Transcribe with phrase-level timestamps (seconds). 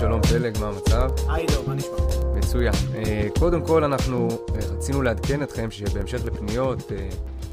[0.00, 1.10] שלום פלג, מה המצב?
[1.28, 1.96] היי דור, מה נשמע?
[2.34, 2.72] מצוין.
[2.94, 7.08] אה, קודם כל, אנחנו אה, רצינו לעדכן אתכם שבהמשך לפניות אה,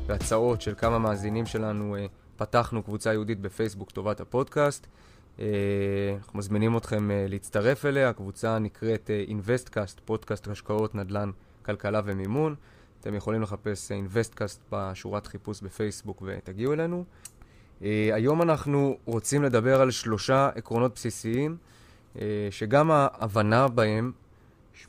[0.08, 1.95] והצעות של כמה מאזינים שלנו,
[2.38, 4.88] פתחנו קבוצה ייעודית בפייסבוק לטובת הפודקאסט.
[6.18, 11.32] אנחנו מזמינים אתכם להצטרף אליה, הקבוצה נקראת Investcast, פודקאסט השקעות, נדל"ן,
[11.65, 12.55] כלכלה ומימון.
[12.99, 17.04] אתם יכולים לחפש Investcast בשורת חיפוש בפייסבוק ותגיעו אלינו.
[18.13, 21.57] היום אנחנו רוצים לדבר על שלושה עקרונות בסיסיים,
[22.52, 24.12] שגם ההבנה בהם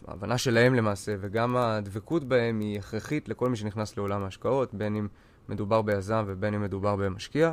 [0.08, 5.08] ההבנה שלהם למעשה, וגם הדבקות בהם היא הכרחית לכל מי שנכנס לעולם ההשקעות, בין אם
[5.48, 7.52] מדובר ביזם ובין אם מדובר במשקיע.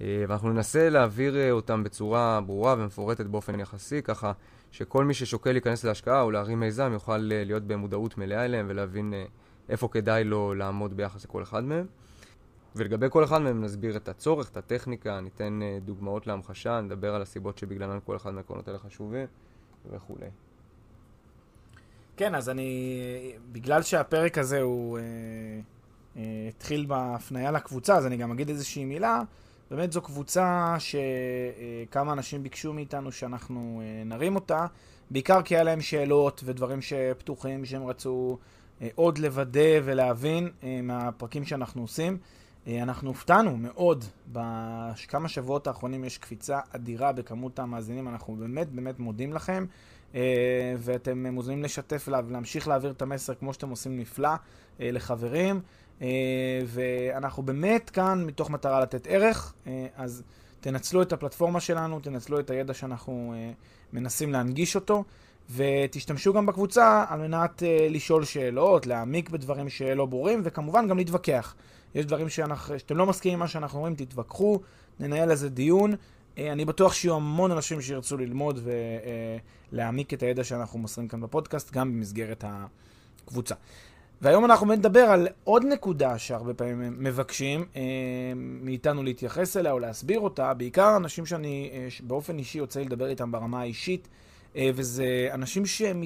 [0.00, 4.32] אה, ואנחנו ננסה להעביר אה, אותם בצורה ברורה ומפורטת באופן יחסי, ככה
[4.70, 9.14] שכל מי ששוקל להיכנס להשקעה או להרים מיזם יוכל אה, להיות במודעות מלאה אליהם ולהבין
[9.68, 11.86] איפה כדאי לו לעמוד ביחס לכל אחד מהם.
[12.76, 17.58] ולגבי כל אחד מהם נסביר את הצורך, את הטכניקה, ניתן דוגמאות להמחשה, נדבר על הסיבות
[17.58, 19.26] שבגללן כל אחד מהעקרונות האלה חשובים
[19.90, 20.26] וכולי.
[22.16, 25.02] כן, אז אני, בגלל שהפרק הזה הוא אה,
[26.16, 29.22] אה, התחיל בהפניה לקבוצה, אז אני גם אגיד איזושהי מילה.
[29.70, 34.66] באמת זו קבוצה שכמה אנשים ביקשו מאיתנו שאנחנו אה, נרים אותה,
[35.10, 38.38] בעיקר כי היה להם שאלות ודברים שפתוחים שהם רצו
[38.82, 42.18] אה, עוד לוודא ולהבין אה, מהפרקים שאנחנו עושים.
[42.66, 48.98] אה, אנחנו הופתענו מאוד, בכמה שבועות האחרונים יש קפיצה אדירה בכמות המאזינים, אנחנו באמת באמת
[48.98, 49.66] מודים לכם.
[50.14, 54.28] אה, ואתם מוזמנים לשתף ולהמשיך להעביר את המסר כמו שאתם עושים נפלא
[54.80, 55.60] אה, לחברים.
[56.66, 59.54] ואנחנו באמת כאן מתוך מטרה לתת ערך,
[59.96, 60.22] אז
[60.60, 63.34] תנצלו את הפלטפורמה שלנו, תנצלו את הידע שאנחנו
[63.92, 65.04] מנסים להנגיש אותו,
[65.50, 71.54] ותשתמשו גם בקבוצה על מנת לשאול שאלות, להעמיק בדברים שלא ברורים, וכמובן גם להתווכח.
[71.96, 74.60] יש דברים שאנחנו, שאתם לא מסכימים עם מה שאנחנו אומרים, תתווכחו,
[75.00, 75.94] ננהל איזה דיון.
[76.38, 78.60] אה, אני בטוח שיהיו המון אנשים שירצו ללמוד
[79.72, 83.54] ולהעמיק את הידע שאנחנו מוסרים כאן בפודקאסט, גם במסגרת הקבוצה.
[84.22, 87.82] והיום אנחנו נדבר על עוד נקודה שהרבה פעמים מבקשים אה,
[88.36, 93.32] מאיתנו להתייחס אליה או להסביר אותה, בעיקר אנשים שאני אה, באופן אישי יוצא לדבר איתם
[93.32, 94.08] ברמה האישית,
[94.74, 96.04] וזה אנשים שהם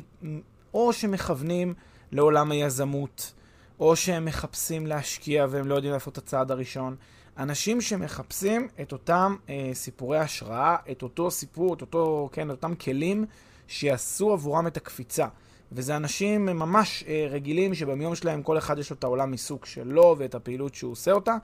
[0.75, 1.75] או שמכוונים
[2.13, 3.33] לעולם היזמות,
[3.81, 6.97] או שהם מחפשים להשקיע והם לא יודעים לעשות את הצעד הראשון.
[7.39, 12.75] אנשים שמחפשים את אותם אה, סיפורי השראה, את אותו סיפור, את אותו, כן, את אותם
[12.75, 13.25] כלים
[13.69, 15.27] שיעשו עבורם את הקפיצה.
[15.73, 20.15] וזה אנשים ממש אה, רגילים שביום שלהם כל אחד יש לו את העולם עיסוק שלו
[20.19, 21.37] ואת הפעילות שהוא עושה אותה,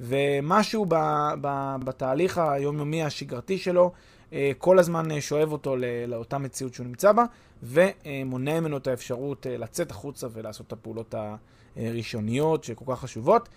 [0.00, 0.94] ומשהו ב,
[1.40, 3.92] ב, בתהליך היומיומי השגרתי שלו
[4.32, 7.24] אה, כל הזמן אה, שואב אותו ל, לאותה מציאות שהוא נמצא בה,
[7.62, 11.14] ומונע ממנו את האפשרות אה, לצאת החוצה ולעשות את הפעולות
[11.76, 13.48] הראשוניות שכל כך חשובות.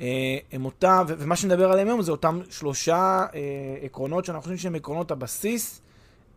[0.00, 3.40] אה, הם אותם, ומה שנדבר עליהם היום זה אותם שלושה אה,
[3.82, 5.80] עקרונות שאנחנו חושבים שהם עקרונות הבסיס,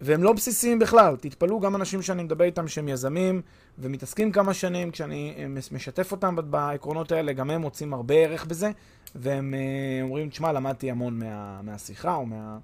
[0.01, 1.15] והם לא בסיסיים בכלל.
[1.15, 3.41] תתפלאו, גם אנשים שאני מדבר איתם שהם יזמים
[3.79, 8.71] ומתעסקים כמה שנים, כשאני אה, משתף אותם בעקרונות האלה, גם הם מוצאים הרבה ערך בזה,
[9.15, 9.53] והם
[10.01, 12.57] אומרים, תשמע, למדתי המון מה, מהשיחה או, מה,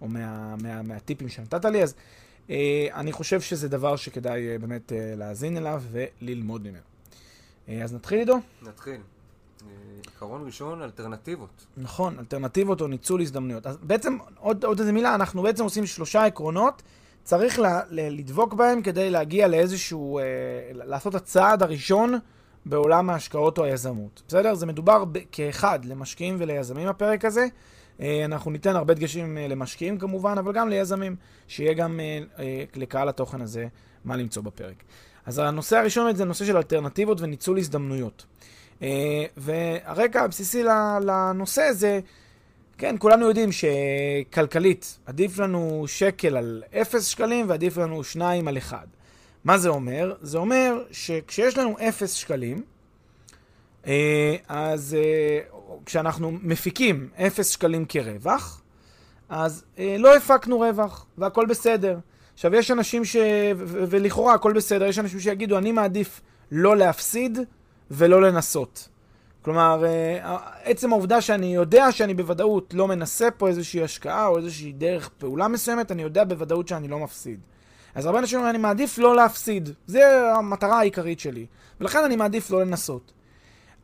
[0.00, 1.94] או מה, מה, מהטיפים שנתת לי, אז
[2.94, 6.91] אני חושב שזה דבר שכדאי באמת להאזין אליו וללמוד ממנו.
[7.68, 8.38] אז נתחיל, עידו?
[8.62, 9.00] נתחיל.
[10.06, 11.66] עיקרון ראשון, אלטרנטיבות.
[11.76, 13.66] נכון, אלטרנטיבות או ניצול הזדמנויות.
[13.66, 16.82] אז בעצם, עוד, עוד איזה מילה, אנחנו בעצם עושים שלושה עקרונות,
[17.24, 20.24] צריך ל, ל, לדבוק בהם כדי להגיע לאיזשהו, אה,
[20.72, 22.14] לעשות הצעד הראשון
[22.66, 24.22] בעולם ההשקעות או היזמות.
[24.28, 24.54] בסדר?
[24.54, 27.46] זה מדובר ב, כאחד למשקיעים וליזמים הפרק הזה.
[28.00, 31.16] אה, אנחנו ניתן הרבה דגשים אה, למשקיעים כמובן, אבל גם ליזמים,
[31.48, 33.66] שיהיה גם אה, אה, לקהל התוכן הזה
[34.04, 34.82] מה למצוא בפרק.
[35.26, 38.24] אז הנושא הראשון זה נושא של אלטרנטיבות וניצול הזדמנויות.
[38.82, 40.62] אה, והרקע הבסיסי
[41.02, 42.00] לנושא זה,
[42.78, 48.86] כן, כולנו יודעים שכלכלית עדיף לנו שקל על 0 שקלים ועדיף לנו 2 על 1.
[49.44, 50.14] מה זה אומר?
[50.22, 52.62] זה אומר שכשיש לנו 0 שקלים,
[53.86, 55.38] אה, אז אה,
[55.86, 58.62] כשאנחנו מפיקים 0 שקלים כרווח,
[59.28, 59.64] אז
[59.98, 61.98] לא הפקנו רווח, והכל בסדר.
[62.34, 63.16] עכשיו, יש אנשים ש...
[63.56, 66.20] ולכאורה הכל בסדר, יש אנשים שיגידו, אני מעדיף
[66.52, 67.38] לא להפסיד
[67.90, 68.88] ולא לנסות.
[69.42, 74.72] כלומר, אה, עצם העובדה שאני יודע שאני בוודאות לא מנסה פה איזושהי השקעה או איזושהי
[74.72, 77.40] דרך פעולה מסוימת, אני יודע בוודאות שאני לא מפסיד.
[77.94, 79.68] אז הרבה אנשים אומרים, אני מעדיף לא להפסיד.
[79.86, 81.46] זה המטרה העיקרית שלי.
[81.80, 83.12] ולכן אני מעדיף לא לנסות.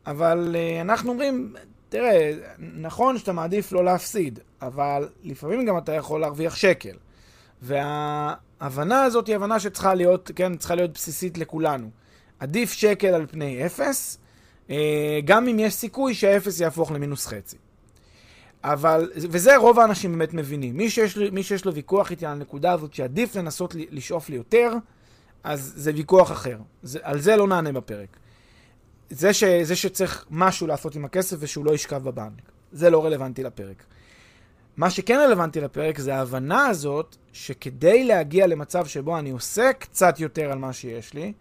[0.05, 1.53] אבל uh, אנחנו אומרים,
[1.89, 6.95] תראה, נכון שאתה מעדיף לא להפסיד, אבל לפעמים גם אתה יכול להרוויח שקל.
[7.61, 11.89] וההבנה הזאת היא הבנה שצריכה להיות, כן, צריכה להיות בסיסית לכולנו.
[12.39, 14.17] עדיף שקל על פני אפס,
[14.67, 14.71] uh,
[15.25, 17.57] גם אם יש סיכוי שהאפס יהפוך למינוס חצי.
[18.63, 20.77] אבל, וזה רוב האנשים באמת מבינים.
[20.77, 24.73] מי שיש, מי שיש לו ויכוח איתי על הנקודה הזאת שעדיף לנסות לשאוף לי יותר,
[25.43, 26.57] אז זה ויכוח אחר.
[26.83, 28.17] זה, על זה לא נענה בפרק.
[29.09, 32.51] זה, ש, זה שצריך משהו לעשות עם הכסף ושהוא לא ישכב בבנק.
[32.71, 33.83] זה לא רלוונטי לפרק.
[34.79, 40.51] מה שכן רלוונטי לפרק זה ההבנה הזאת שכדי להגיע למצב שבו אני עושה קצת יותר
[40.51, 41.33] על מה שיש לי,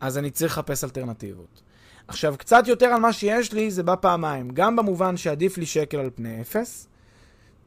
[0.00, 1.62] אז אני צריך לחפש אלטרנטיבות.
[2.08, 4.50] עכשיו, קצת יותר על מה שיש לי זה בא פעמיים.
[4.50, 6.88] גם במובן שעדיף לי שקל על פני אפס,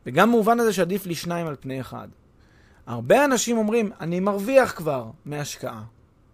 [0.05, 2.07] וגם במובן הזה שעדיף לי שניים על פני אחד.
[2.85, 5.83] הרבה אנשים אומרים, אני מרוויח כבר מהשקעה.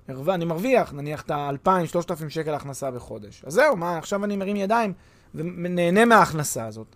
[0.09, 3.43] אני מרוויח, נניח את ה-2,000-3,000 שקל הכנסה בחודש.
[3.45, 4.93] אז זהו, מה, עכשיו אני מרים ידיים
[5.35, 6.95] ונהנה מההכנסה הזאת.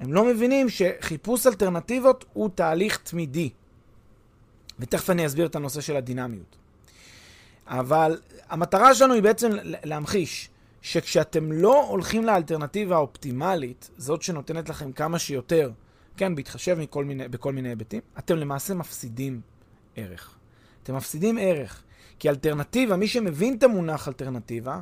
[0.00, 3.50] הם לא מבינים שחיפוש אלטרנטיבות הוא תהליך תמידי.
[4.78, 6.56] ותכף אני אסביר את הנושא של הדינמיות.
[7.66, 10.50] אבל המטרה שלנו היא בעצם להמחיש
[10.82, 15.70] שכשאתם לא הולכים לאלטרנטיבה האופטימלית, זאת שנותנת לכם כמה שיותר,
[16.16, 19.40] כן, בהתחשב מכל מיני, בכל מיני היבטים, אתם למעשה מפסידים
[19.96, 20.34] ערך.
[20.82, 21.82] אתם מפסידים ערך.
[22.18, 24.80] כי אלטרנטיבה, מי שמבין את המונח אלטרנטיבה,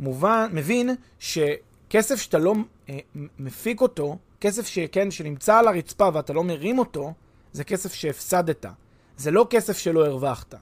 [0.00, 2.54] מובן, מבין שכסף שאתה לא
[2.88, 2.98] אה,
[3.38, 7.12] מפיק אותו, כסף שכן, שנמצא על הרצפה ואתה לא מרים אותו,
[7.52, 8.66] זה כסף שהפסדת.
[9.16, 10.54] זה לא כסף שלא הרווחת.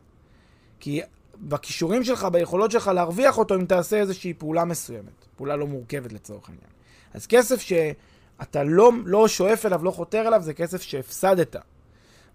[0.81, 1.01] כי
[1.41, 5.27] בכישורים שלך, ביכולות שלך להרוויח אותו אם תעשה איזושהי פעולה מסוימת.
[5.37, 6.71] פעולה לא מורכבת לצורך העניין.
[7.15, 11.57] אז כסף שאתה לא, לא שואף אליו, לא חותר אליו, זה כסף שהפסדת.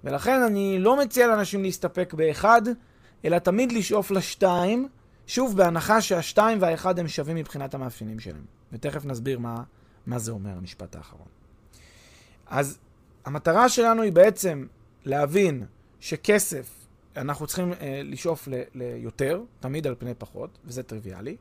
[0.04, 2.62] ולכן אני לא מציע לאנשים להסתפק באחד,
[3.26, 4.88] אלא תמיד לשאוף לשתיים,
[5.28, 8.46] שוב, בהנחה שהשתיים והאחד הם שווים מבחינת המאפיינים שלהם.
[8.72, 9.64] ותכף נסביר מה,
[10.06, 11.28] מה זה אומר, המשפט האחרון.
[12.48, 12.80] אז
[13.26, 14.68] המטרה שלנו היא בעצם
[15.06, 15.66] להבין
[16.00, 16.82] שכסף
[17.18, 21.38] אנחנו צריכים אה, לשאוף ליותר, תמיד על פני פחות, וזה טריוויאלי.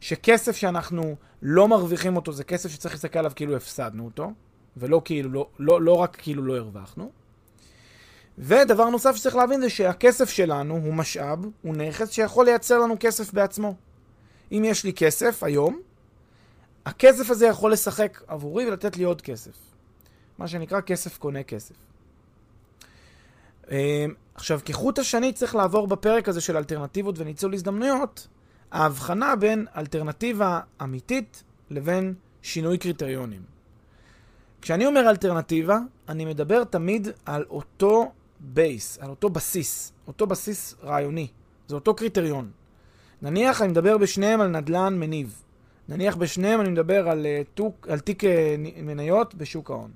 [0.00, 4.32] שכסף שאנחנו לא מרוויחים אותו זה כסף שצריך להסתכל עליו כאילו הפסדנו אותו,
[4.76, 7.10] ולא כאילו, לא, לא, לא רק כאילו לא הרווחנו.
[8.38, 13.32] ודבר נוסף שצריך להבין זה שהכסף שלנו הוא משאב, הוא נכס שיכול לייצר לנו כסף
[13.32, 13.74] בעצמו.
[14.52, 15.80] אם יש לי כסף היום,
[16.88, 19.52] הכסף הזה יכול לשחק עבורי ולתת לי עוד כסף.
[20.38, 21.74] מה שנקרא כסף קונה כסף.
[23.70, 23.76] אמ,
[24.34, 28.28] עכשיו, כחוט השני צריך לעבור בפרק הזה של אלטרנטיבות וניצול הזדמנויות,
[28.72, 33.42] ההבחנה בין אלטרנטיבה אמיתית לבין שינוי קריטריונים.
[34.62, 41.28] כשאני אומר אלטרנטיבה, אני מדבר תמיד על אותו base, על אותו בסיס, אותו בסיס רעיוני.
[41.66, 42.50] זה אותו קריטריון.
[43.22, 45.42] נניח אני מדבר בשניהם על נדל"ן מניב.
[45.88, 48.26] נניח בשניהם אני מדבר על, אה, תוק, על תיק אה,
[48.82, 49.90] מניות בשוק ההון.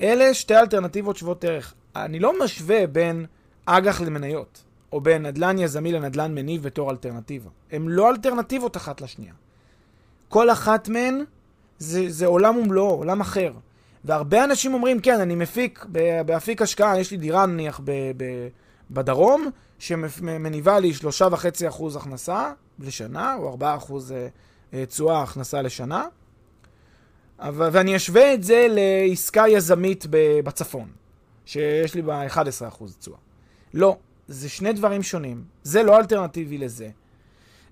[0.00, 1.74] אלה שתי אלטרנטיבות שוות ערך.
[1.96, 3.26] אני לא משווה בין
[3.66, 7.50] אג"ח למניות, או בין נדל"ן יזמי לנדל"ן מניב בתור אלטרנטיבה.
[7.72, 9.32] הן לא אלטרנטיבות אחת לשנייה.
[10.28, 11.24] כל אחת מהן
[11.78, 13.52] זה, זה עולם ומלואו, עולם אחר.
[14.04, 15.86] והרבה אנשים אומרים, כן, אני מפיק,
[16.26, 18.24] באפיק השקעה, יש לי דירה נניח ב, ב,
[18.90, 20.92] בדרום, שמניבה לי
[21.70, 24.28] 3.5% הכנסה לשנה, או 4% אה,
[24.74, 26.06] אה, תשואה הכנסה לשנה,
[27.38, 30.06] ואני אשווה את זה לעסקה יזמית
[30.44, 30.88] בצפון.
[31.46, 32.32] שיש לי בה 11%
[32.98, 33.18] תשואה.
[33.74, 33.96] לא,
[34.28, 35.44] זה שני דברים שונים.
[35.62, 36.90] זה לא אלטרנטיבי לזה.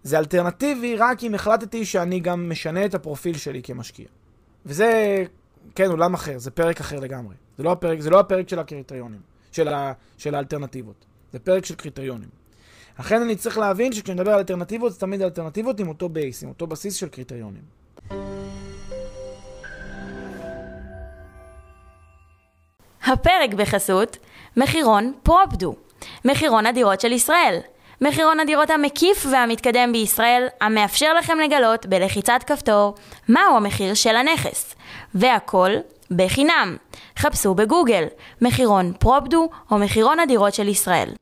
[0.03, 4.07] זה אלטרנטיבי רק אם החלטתי שאני גם משנה את הפרופיל שלי כמשקיע.
[4.67, 5.25] וזה,
[5.75, 7.35] כן, עולם אחר, זה פרק אחר לגמרי.
[7.59, 9.21] זה לא הפרק, זה לא הפרק של הקריטריונים,
[9.53, 11.05] של, ה, של האלטרנטיבות.
[11.33, 12.29] זה פרק של קריטריונים.
[12.99, 16.49] לכן אני צריך להבין שכשאני מדבר על אלטרנטיבות, זה תמיד אלטרנטיבות עם אותו base, עם
[16.49, 17.63] אותו בסיס של קריטריונים.
[23.05, 24.17] הפרק בחסות
[24.57, 25.75] מחירון Propdo,
[26.25, 27.59] מחירון הדירות של ישראל.
[28.01, 32.95] מחירון הדירות המקיף והמתקדם בישראל, המאפשר לכם לגלות בלחיצת כפתור
[33.29, 34.75] מהו המחיר של הנכס.
[35.15, 35.71] והכל
[36.17, 36.77] בחינם.
[37.19, 38.05] חפשו בגוגל
[38.43, 41.13] מחירון פרופדו או מחירון הדירות של ישראל.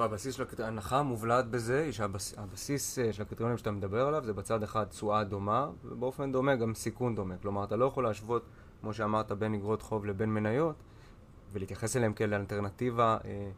[0.00, 4.32] והבסיס של הקריטריון, ההנחה המובלעת בזה היא שהבסיס אה, של הקריטריונים שאתה מדבר עליו זה
[4.32, 7.34] בצד אחד תשואה דומה, ובאופן דומה גם סיכון דומה.
[7.42, 8.42] כלומר, אתה לא יכול להשוות,
[8.80, 10.76] כמו שאמרת, בין אגרות חוב לבין מניות,
[11.52, 13.50] ולהתייחס אליהם כאל אלטרנטיבה, אה,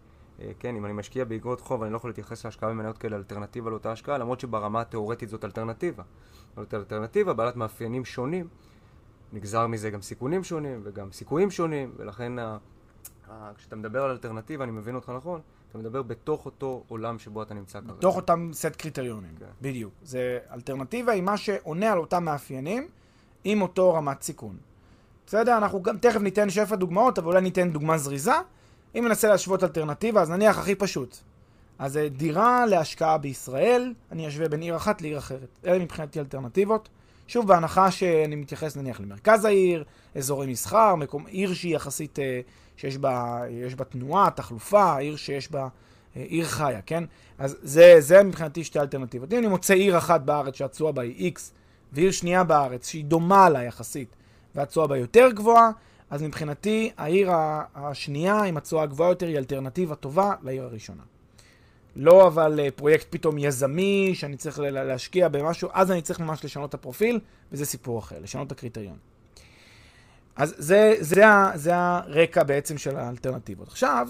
[0.59, 3.93] כן, אם אני משקיע באגרות חוב, אני לא יכול להתייחס להשקעה במניות כאל אלטרנטיבה לאותה
[3.93, 6.03] השקעה, למרות שברמה התאורטית זאת אלטרנטיבה.
[6.57, 8.49] זאת אלטרנטיבה בעלת מאפיינים שונים,
[9.33, 12.59] נגזר מזה גם סיכונים שונים וגם סיכויים שונים, ולכן ה...
[13.57, 17.55] כשאתה מדבר על אלטרנטיבה, אני מבין אותך נכון, אתה מדבר בתוך אותו עולם שבו אתה
[17.55, 17.93] נמצא כרגע.
[17.93, 19.47] בתוך אותם סט קריטריונים, כן.
[19.63, 19.93] בדיוק.
[20.03, 22.89] זה אלטרנטיבה היא מה שעונה על אותם מאפיינים
[23.45, 24.57] עם אותו רמת סיכון.
[25.27, 25.57] בסדר?
[25.57, 28.35] אנחנו גם תכף ניתן שפע דוגמאות, אבל אולי ניתן דוגמה זריזה.
[28.99, 31.17] אם ננסה להשוות אלטרנטיבה, אז נניח הכי פשוט.
[31.79, 35.49] אז דירה להשקעה בישראל, אני אשווה בין עיר אחת לעיר אחרת.
[35.67, 36.89] אלה מבחינתי אלטרנטיבות.
[37.29, 39.85] שוב, בהנחה שאני מתייחס נניח למרכז העיר,
[40.15, 42.41] אזורי מסחר, מקום, עיר שהיא יחסית, אה,
[42.77, 43.43] שיש בה,
[43.77, 45.69] בה תנועה, תחלופה, עיר שיש בה,
[46.17, 47.05] אה, עיר חיה, כן?
[47.39, 49.33] אז זה, זה מבחינתי שתי אלטרנטיבות.
[49.33, 51.41] אם אני מוצא עיר אחת בארץ שהתשואה בה היא X,
[51.93, 54.17] ועיר שנייה בארץ שהיא דומה לה יחסית,
[54.55, 55.71] והתשואה בה יותר גבוהה,
[56.13, 57.31] אז מבחינתי העיר
[57.75, 61.03] השנייה עם התשואה הגבוהה יותר היא אלטרנטיבה טובה לעיר הראשונה.
[61.97, 66.69] לא אבל אה, פרויקט פתאום יזמי, שאני צריך להשקיע במשהו, אז אני צריך ממש לשנות
[66.69, 67.21] את הפרופיל,
[67.53, 68.97] וזה סיפור אחר, לשנות את הקריטריון.
[70.37, 73.69] אז זה, זה, זה, הרקע בעצם של האלטרנטיבות.
[73.69, 74.09] עכשיו,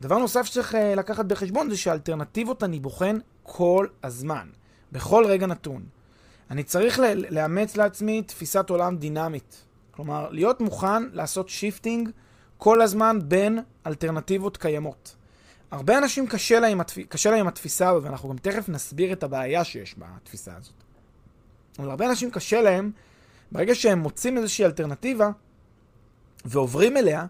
[0.00, 4.46] דבר נוסף שצריך אה, לקחת בחשבון זה שאלטרנטיבות אני בוחן כל הזמן,
[4.92, 5.82] בכל רגע נתון.
[6.50, 9.71] אני צריך לאמץ לעצמי תפיסת עולם דינמית.
[9.92, 12.10] כלומר, להיות מוכן לעשות shifting
[12.58, 15.16] כל הזמן בין אלטרנטיבות קיימות.
[15.70, 20.52] הרבה אנשים קשה להם, קשה להם התפיסה, ואנחנו גם תכף נסביר את הבעיה שיש בתפיסה
[20.56, 20.74] הזאת.
[21.78, 22.90] אבל הרבה אנשים קשה להם,
[23.52, 25.30] ברגע שהם מוצאים איזושהי אלטרנטיבה
[26.44, 27.26] ועוברים אליה,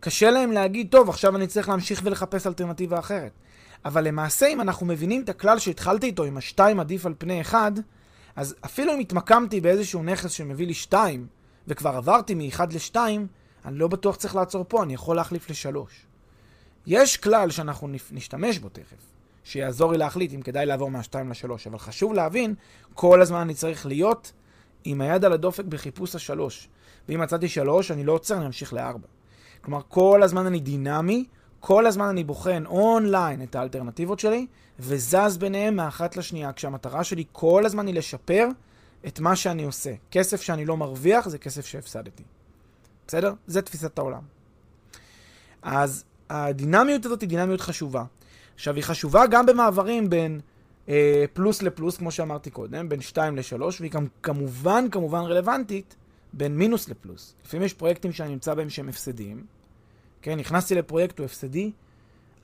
[0.00, 3.32] קשה להם להגיד, טוב, עכשיו אני צריך להמשיך ולחפש אלטרנטיבה אחרת.
[3.84, 7.72] אבל למעשה, אם אנחנו מבינים את הכלל שהתחלתי איתו, עם השתיים עדיף על פני אחד,
[8.36, 11.26] אז אפילו אם התמקמתי באיזשהו נכס שמביא לי שתיים,
[11.68, 13.26] וכבר עברתי מאחד לשתיים,
[13.64, 16.06] אני לא בטוח צריך לעצור פה, אני יכול להחליף לשלוש.
[16.86, 18.96] יש כלל שאנחנו נשתמש בו תכף,
[19.44, 22.54] שיעזור לי להחליט אם כדאי לעבור מהשתיים לשלוש, אבל חשוב להבין,
[22.94, 24.32] כל הזמן אני צריך להיות
[24.84, 26.68] עם היד על הדופק בחיפוש השלוש.
[27.08, 29.06] ואם מצאתי שלוש, אני לא עוצר, אני אמשיך לארבע.
[29.60, 31.24] כלומר, כל הזמן אני דינמי,
[31.60, 34.46] כל הזמן אני בוחן אונליין את האלטרנטיבות שלי,
[34.78, 38.48] וזז ביניהם מאחת לשנייה, כשהמטרה שלי כל הזמן היא לשפר
[39.06, 39.94] את מה שאני עושה.
[40.10, 42.22] כסף שאני לא מרוויח זה כסף שהפסדתי.
[43.06, 43.32] בסדר?
[43.46, 44.22] זה תפיסת העולם.
[45.62, 48.04] אז הדינמיות הזאת היא דינמיות חשובה.
[48.54, 50.40] עכשיו, היא חשובה גם במעברים בין
[50.88, 55.96] אה, פלוס לפלוס, כמו שאמרתי קודם, בין 2 ל-3, והיא גם כמובן, כמובן רלוונטית
[56.32, 57.34] בין מינוס לפלוס.
[57.44, 59.46] לפעמים יש פרויקטים שאני נמצא בהם שהם הפסדיים.
[60.22, 61.72] כן, נכנסתי לפרויקט, הוא הפסדי,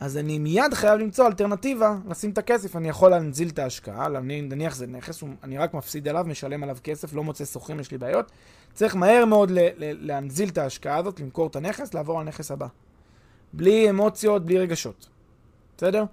[0.05, 4.75] אז אני מיד חייב למצוא אלטרנטיבה, לשים את הכסף, אני יכול להנזיל את ההשקעה, נניח
[4.75, 8.33] זה נכס, אני רק מפסיד עליו, משלם עליו כסף, לא מוצא שוכרים, יש לי בעיות.
[8.75, 12.67] צריך מהר מאוד להנזיל את ההשקעה הזאת, למכור את הנכס, לעבור לנכס הבא.
[13.53, 15.09] בלי אמוציות, בלי רגשות.
[15.77, 16.05] בסדר?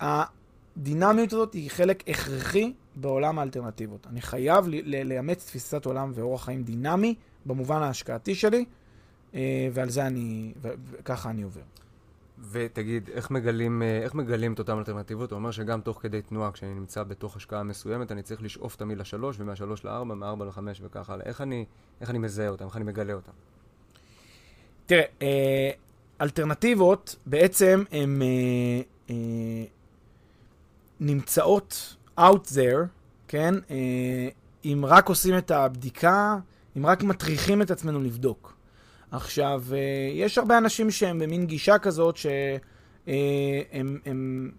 [0.00, 4.06] הדינמיות הזאת היא חלק הכרחי בעולם האלטרנטיבות.
[4.10, 7.14] אני חייב לאמץ תפיסת עולם ואורח חיים דינמי
[7.46, 8.64] במובן ההשקעתי שלי,
[9.34, 11.62] אה, ועל זה אני, וככה אני עובר.
[12.54, 15.30] ותגיד, איך מגלים, אה, איך מגלים את אותן אלטרנטיבות?
[15.30, 18.98] הוא אומר שגם תוך כדי תנועה, כשאני נמצא בתוך השקעה מסוימת, אני צריך לשאוף תמיד
[18.98, 21.26] לשלוש, ומהשלוש לארבע, מארבע לחמש וככה הלאה.
[21.26, 21.64] איך אני,
[22.00, 22.64] איך אני מזהה אותם?
[22.64, 23.32] איך אני מגלה אותם?
[24.86, 25.70] תראה, אה,
[26.20, 28.22] אלטרנטיבות בעצם הן
[29.10, 29.14] אה,
[31.00, 32.86] נמצאות out there,
[33.28, 33.54] כן?
[34.64, 36.36] אם רק עושים את הבדיקה,
[36.76, 38.53] אם רק מטריחים את עצמנו לבדוק.
[39.14, 39.78] עכשיו, אה,
[40.14, 42.58] יש הרבה אנשים שהם במין גישה כזאת שהם
[43.08, 43.62] אה,
[44.06, 44.50] הם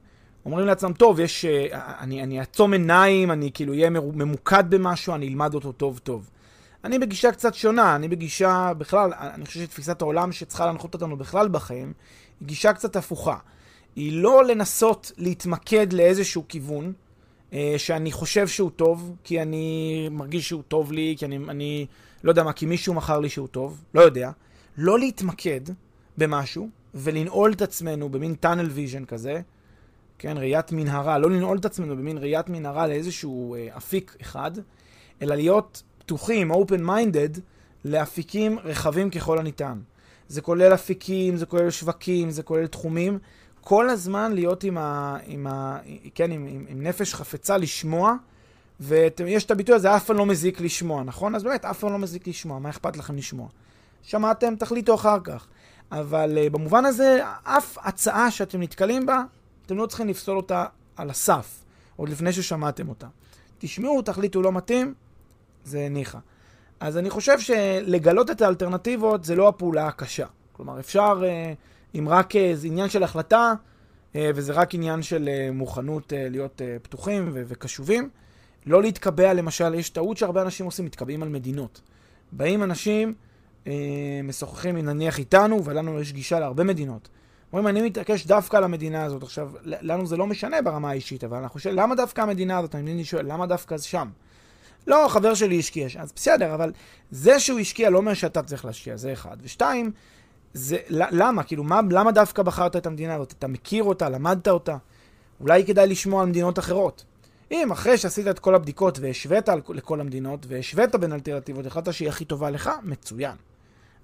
[0.46, 1.68] אומרים לעצמם, טוב, יש, אה,
[2.00, 6.30] אני, אני אעצום עיניים, אני כאילו אהיה ממוקד במשהו, אני אלמד אותו טוב טוב.
[6.84, 11.48] אני בגישה קצת שונה, אני בגישה, בכלל, אני חושב שתפיסת העולם שצריכה להנחות אותנו בכלל
[11.48, 11.94] בחיים,
[12.40, 13.38] היא גישה קצת הפוכה.
[13.96, 16.94] היא לא לנסות להתמקד לאיזשהו כיוון,
[17.78, 21.86] שאני חושב שהוא טוב, כי אני מרגיש שהוא טוב לי, כי אני, אני
[22.24, 24.32] לא יודע מה, כי מישהו מכר לי שהוא טוב, לא יודע.
[24.77, 25.62] לא להתמקד
[26.17, 29.41] במשהו ולנעול את עצמנו במין tunnel vision כזה,
[30.20, 34.51] כן, ראיית מנהרה, לא לנעול את עצמנו במין ראיית מנהרה לאיזשהו אה, אפיק אחד,
[35.22, 37.39] אלא להיות פתוחים, open minded,
[37.86, 39.79] לאפיקים רחבים ככל הניתן.
[40.27, 43.20] זה כולל אפיקים, זה כולל שווקים, זה כולל תחומים.
[43.62, 45.79] כל הזמן להיות עם, ה, עם, ה,
[46.15, 48.15] כן, עם, עם, עם נפש חפצה לשמוע,
[48.79, 51.36] ויש את הביטוי הזה, אף פעם לא מזיק לשמוע, נכון?
[51.36, 53.48] אז באמת, אף פעם לא מזיק לשמוע, מה אכפת לכם לשמוע?
[54.06, 55.48] שמעתם, תחליטו אחר כך.
[55.92, 59.24] אבל uh, במובן הזה, אף הצעה שאתם נתקלים בה,
[59.66, 61.64] אתם לא צריכים לפסול אותה על הסף,
[61.96, 63.08] עוד לפני ששמעתם אותה.
[63.60, 64.94] תשמעו, תחליטו לא מתאים,
[65.64, 66.18] זה ניחא.
[66.80, 70.26] אז אני חושב שלגלות את האלטרנטיבות זה לא הפעולה הקשה.
[70.52, 71.54] כלומר, אפשר, אה,
[72.00, 73.54] אם רק אה, זה עניין של החלטה,
[74.16, 78.10] אה, וזה רק עניין של מוכנות להיות פתוחים וקשובים,
[78.66, 81.82] לא להתקבע, למשל, יש טעות שהרבה אנשים עושים, מתקבעים על מדינות.
[82.32, 83.14] באים אנשים,
[84.24, 87.10] משוחחים נניח איתנו, ולנו יש גישה להרבה מדינות.
[87.54, 89.24] אומרים, אני מתעקש דווקא על המדינה הזאת.
[89.24, 92.76] עכשיו, לנו זה לא משנה ברמה האישית, אבל אנחנו שואלים, למה דווקא המדינה הזאת?
[92.76, 94.10] אני שואל, למה דווקא שם?
[94.88, 96.00] לא, חבר שלי השקיע שם.
[96.00, 96.72] אז בסדר, אבל
[97.12, 99.38] זה שהוא השקיע לא אומר שאתה צריך להשקיע, זה אחד.
[99.42, 99.92] ושתיים,
[100.54, 101.44] זה, למה?
[101.44, 103.32] כאילו, מה, למה דווקא בחרת את המדינה הזאת?
[103.32, 104.78] אתה מכיר אותה, למדת אותה?
[105.42, 107.06] אולי כדאי לשמוע על מדינות אחרות.
[107.52, 112.26] אם אחרי שעשית את כל הבדיקות והשווית לכל המדינות, והשווית בין אלטרנטיבות, החלטת שהיא הכי
[112.26, 113.36] טובה לך, מצוין.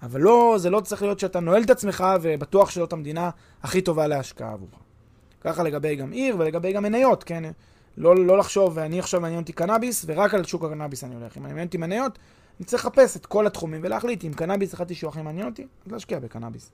[0.03, 3.29] אבל לא, זה לא צריך להיות שאתה נועל את עצמך ובטוח שזאת המדינה
[3.63, 4.71] הכי טובה להשקעה עבורך.
[5.41, 7.43] ככה לגבי גם עיר ולגבי גם מניות, כן?
[7.97, 11.37] לא, לא לחשוב, ואני עכשיו מעניין אותי קנאביס, ורק על שוק הקנאביס אני הולך.
[11.37, 12.19] אם מעניין אותי מניות,
[12.59, 15.91] אני צריך לחפש את כל התחומים ולהחליט אם קנאביס אחד שהוא הכי מעניין אותי, אז
[15.91, 16.71] להשקיע בקנאביס.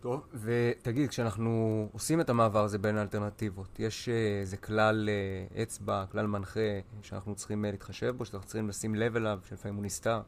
[0.00, 6.04] טוב, ותגיד, כשאנחנו עושים את המעבר הזה בין האלטרנטיבות, יש אה, איזה כלל אה, אצבע,
[6.12, 6.60] כלל מנחה,
[7.02, 10.20] שאנחנו צריכים אה, להתחשב בו, שאנחנו צריכים לשים לב אליו, שלפעמים הוא נסתר?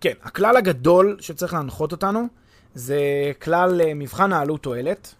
[0.00, 2.26] כן, הכלל הגדול שצריך להנחות אותנו,
[2.74, 3.00] זה
[3.42, 5.14] כלל מבחן העלות תועלת.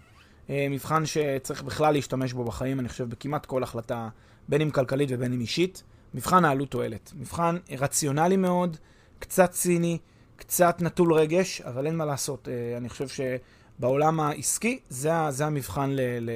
[0.48, 4.08] מבחן שצריך בכלל להשתמש בו בחיים, אני חושב, בכמעט כל החלטה,
[4.48, 5.82] בין אם כלכלית ובין אם אישית.
[6.14, 7.12] מבחן העלות תועלת.
[7.16, 8.76] מבחן רציונלי מאוד,
[9.18, 9.98] קצת ציני,
[10.36, 12.48] קצת נטול רגש, אבל אין מה לעשות.
[12.48, 16.00] אה, אני חושב שבעולם העסקי זה, זה המבחן ל...
[16.20, 16.30] ל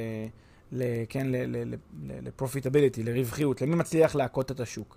[0.72, 1.26] ל, כן,
[2.22, 4.96] לפרופיטביליטי, לרווחיות, למי מצליח להכות את השוק.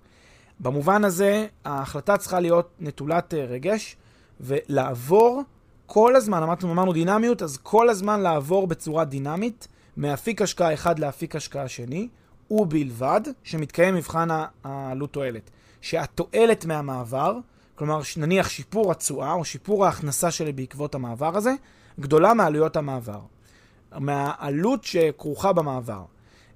[0.59, 3.97] במובן הזה, ההחלטה צריכה להיות נטולת אה, רגש
[4.39, 5.43] ולעבור
[5.85, 11.35] כל הזמן, אמרנו, אמרנו דינמיות, אז כל הזמן לעבור בצורה דינמית מאפיק השקעה אחד לאפיק
[11.35, 12.07] השקעה שני,
[12.51, 14.27] ובלבד שמתקיים מבחן
[14.63, 15.49] העלות תועלת.
[15.81, 17.37] שהתועלת מהמעבר,
[17.75, 21.53] כלומר נניח שיפור התשואה או שיפור ההכנסה שלי בעקבות המעבר הזה,
[21.99, 23.19] גדולה מעלויות המעבר.
[23.99, 26.03] מהעלות שכרוכה במעבר.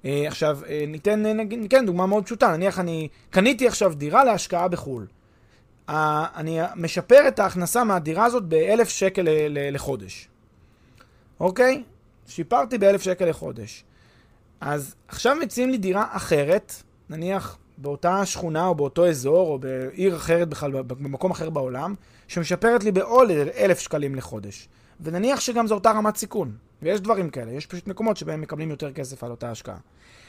[0.02, 2.56] Uh, עכשיו, uh, ניתן, נגיד, כן, דוגמה מאוד פשוטה.
[2.56, 5.06] נניח אני קניתי עכשיו דירה להשקעה בחו"ל.
[5.88, 5.92] Uh,
[6.36, 9.28] אני משפר את ההכנסה מהדירה הזאת באלף שקל
[9.72, 10.28] לחודש.
[11.40, 11.82] אוקיי?
[12.26, 13.84] שיפרתי באלף שקל לחודש.
[14.60, 20.48] אז עכשיו מציעים לי דירה אחרת, נניח באותה שכונה או באותו אזור או בעיר אחרת
[20.48, 21.94] בכלל, במקום אחר בעולם,
[22.28, 24.68] שמשפרת לי בעוד אלף שקלים לחודש.
[25.02, 26.56] ונניח שגם זו אותה רמת סיכון.
[26.82, 29.76] ויש דברים כאלה, יש פשוט מקומות שבהם מקבלים יותר כסף על אותה השקעה.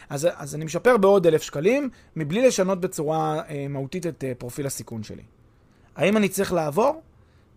[0.09, 4.67] אז, אז אני משפר בעוד אלף שקלים, מבלי לשנות בצורה אה, מהותית את אה, פרופיל
[4.67, 5.23] הסיכון שלי.
[5.95, 7.01] האם אני צריך לעבור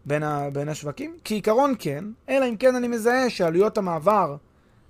[0.04, 1.16] בין, ה, בין השווקים?
[1.24, 4.36] כעיקרון כן, אלא אם כן אני מזהה שעלויות המעבר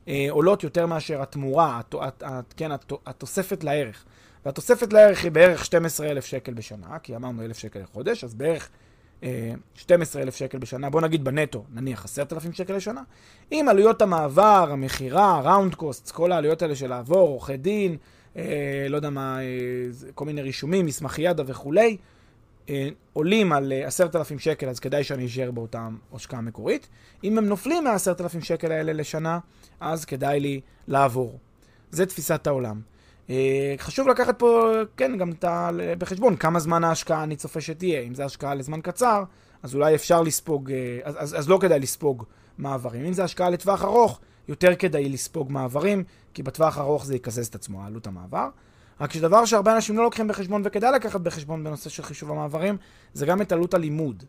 [0.08, 4.04] אה, עולות יותר מאשר התמורה, הת, הת, הת, כן, הת, התוספת לערך.
[4.44, 8.68] והתוספת לערך היא בערך 12,000 שקל בשנה, כי אמרנו 1,000 שקל לחודש, אז בערך
[9.74, 13.02] 12,000 שקל בשנה, בוא נגיד בנטו, נניח 10,000 שקל לשנה.
[13.50, 17.96] עם עלויות המעבר, המכירה, ראונד קוסט, כל העלויות האלה של לעבור, עורכי דין,
[18.36, 19.44] אה, לא יודע מה, אה,
[20.14, 21.96] כל מיני רישומים, מסמכי ידע וכולי,
[22.68, 26.88] אה, עולים על אה, עשרת אלפים שקל, אז כדאי שאני אשאר באותה השקעה מקורית.
[27.24, 29.38] אם הם נופלים מהעשרת אלפים שקל האלה לשנה,
[29.80, 31.38] אז כדאי לי לעבור.
[31.90, 32.80] זה תפיסת העולם.
[33.30, 35.70] אה, חשוב לקחת פה, כן, גם את ה...
[35.98, 38.00] בחשבון כמה זמן ההשקעה אני צופה שתהיה.
[38.00, 39.24] אם זו השקעה לזמן קצר,
[39.62, 40.72] אז אולי אפשר לספוג,
[41.04, 42.24] אז, אז, אז לא כדאי לספוג
[42.58, 43.04] מעברים.
[43.04, 47.54] אם זו השקעה לטווח ארוך, יותר כדאי לספוג מעברים, כי בטווח הארוך זה יקזז את
[47.54, 48.48] עצמו, עלות המעבר.
[49.00, 52.76] רק שדבר שהרבה אנשים לא לוקחים בחשבון וכדאי לקחת בחשבון בנושא של חישוב המעברים,
[53.14, 54.24] זה גם את עלות הלימוד.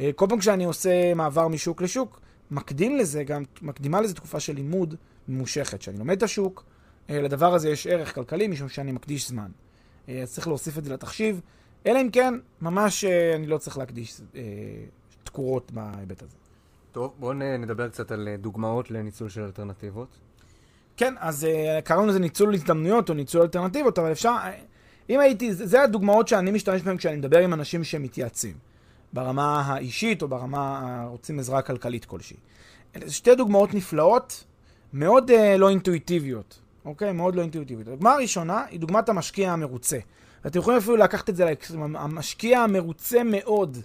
[0.00, 4.54] אה, כל פעם כשאני עושה מעבר משוק לשוק, מקדים לזה גם, מקדימה לזה תקופה של
[4.54, 4.94] לימוד
[5.28, 6.71] ממושכת, שאני לומד את השוק, אה,
[7.08, 9.50] לדבר הזה יש ערך כלכלי משום שאני מקדיש זמן.
[10.08, 11.40] אה, אז צריך להוסיף את זה לתחשיב,
[11.86, 14.20] אלא אם כן, ממש אני לא צריך להקדיש
[15.24, 16.36] תקורות בהיבט הזה.
[16.92, 20.08] טוב, בואו נדבר קצת על דוגמאות לניצול של אלטרנטיבות.
[20.96, 21.46] כן, אז
[21.84, 24.36] קראנו לזה ניצול הזדמנויות או ניצול אלטרנטיבות, אבל אפשר...
[25.10, 25.54] אם הייתי...
[25.54, 28.54] זה הדוגמאות שאני משתמש בהן כשאני מדבר עם אנשים שמתייעצים.
[29.12, 31.04] ברמה האישית או ברמה...
[31.08, 32.36] רוצים עזרה כלכלית כלשהי.
[32.96, 34.44] אלה שתי דוגמאות נפלאות,
[34.92, 37.12] מאוד uh, לא אינטואיטיביות, אוקיי?
[37.12, 37.88] מאוד לא אינטואיטיביות.
[37.88, 39.98] הדוגמה הראשונה היא דוגמת המשקיע המרוצה.
[40.44, 41.52] ואתם יכולים אפילו לקחת את זה,
[41.94, 43.78] המשקיע המרוצה מאוד.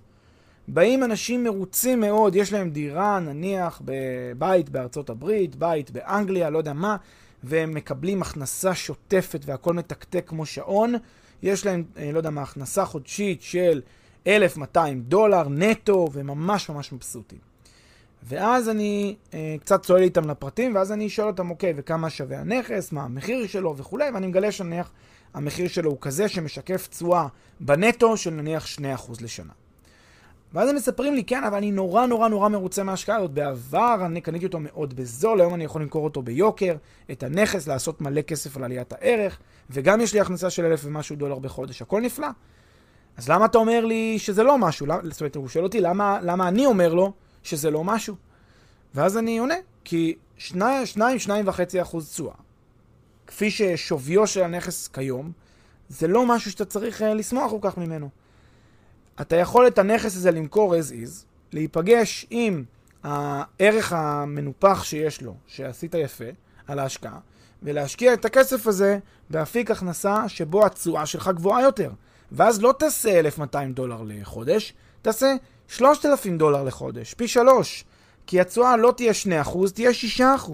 [0.67, 6.73] באים אנשים מרוצים מאוד, יש להם דירה, נניח, בבית בארצות הברית, בית באנגליה, לא יודע
[6.73, 6.97] מה,
[7.43, 10.95] והם מקבלים הכנסה שוטפת והכל מתקתק כמו שעון.
[11.43, 13.81] יש להם, אה, לא יודע מה, הכנסה חודשית של
[14.27, 17.39] 1,200 דולר נטו, וממש ממש מבסוטים.
[18.23, 22.91] ואז אני אה, קצת צועל איתם לפרטים, ואז אני שואל אותם, אוקיי, וכמה שווה הנכס,
[22.91, 24.91] מה המחיר שלו וכולי, ואני מגלה שנניח
[25.33, 27.27] המחיר שלו הוא כזה שמשקף תשואה
[27.59, 28.79] בנטו של נניח 2%
[29.21, 29.53] לשנה.
[30.53, 33.31] ואז הם מספרים לי, כן, אבל אני נורא נורא נורא מרוצה מההשקעה הזאת.
[33.31, 36.75] בעבר אני קניתי אותו מאוד בזול, היום אני יכול למכור אותו ביוקר,
[37.11, 41.15] את הנכס, לעשות מלא כסף על עליית הערך, וגם יש לי הכנסה של אלף ומשהו
[41.15, 42.27] דולר בחודש, הכל נפלא.
[43.17, 44.87] אז למה אתה אומר לי שזה לא משהו?
[45.03, 47.13] זאת אומרת, הוא שואל אותי למה, למה אני אומר לו
[47.47, 48.15] שזה לא משהו.
[48.95, 52.35] ואז אני עונה, כי שניים, שניים, שניים וחצי אחוז תשואה,
[53.27, 55.31] כפי ששוויו של הנכס כיום,
[55.89, 58.09] זה לא משהו שאתה צריך uh, לשמוח כל כך ממנו.
[59.21, 62.63] אתה יכול את הנכס הזה למכור as is, להיפגש עם
[63.03, 66.25] הערך המנופח שיש לו, שעשית יפה,
[66.67, 67.19] על ההשקעה,
[67.63, 71.91] ולהשקיע את הכסף הזה באפיק הכנסה שבו התשואה שלך גבוהה יותר.
[72.31, 75.35] ואז לא תעשה 1,200 דולר לחודש, תעשה
[75.67, 77.85] 3,000 דולר לחודש, פי שלוש.
[78.27, 79.11] כי התשואה לא תהיה
[79.43, 80.51] 2%, תהיה 6%.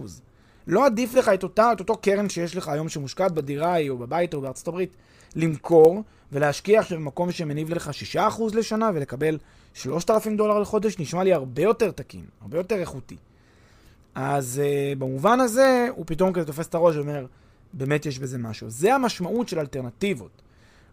[0.67, 3.97] לא עדיף לך את אותה, את אותו קרן שיש לך היום שמושקעת בדירה ההיא או
[3.97, 4.95] בבית או בארצות הברית,
[5.35, 8.19] למכור ולהשקיע עכשיו במקום שמניב לך 6%
[8.53, 9.37] לשנה ולקבל
[9.73, 13.17] 3,000 דולר לחודש, נשמע לי הרבה יותר תקין, הרבה יותר איכותי.
[14.15, 17.25] אז uh, במובן הזה, הוא פתאום כזה תופס את הראש ואומר,
[17.73, 18.69] באמת יש בזה משהו.
[18.69, 20.41] זה המשמעות של אלטרנטיבות.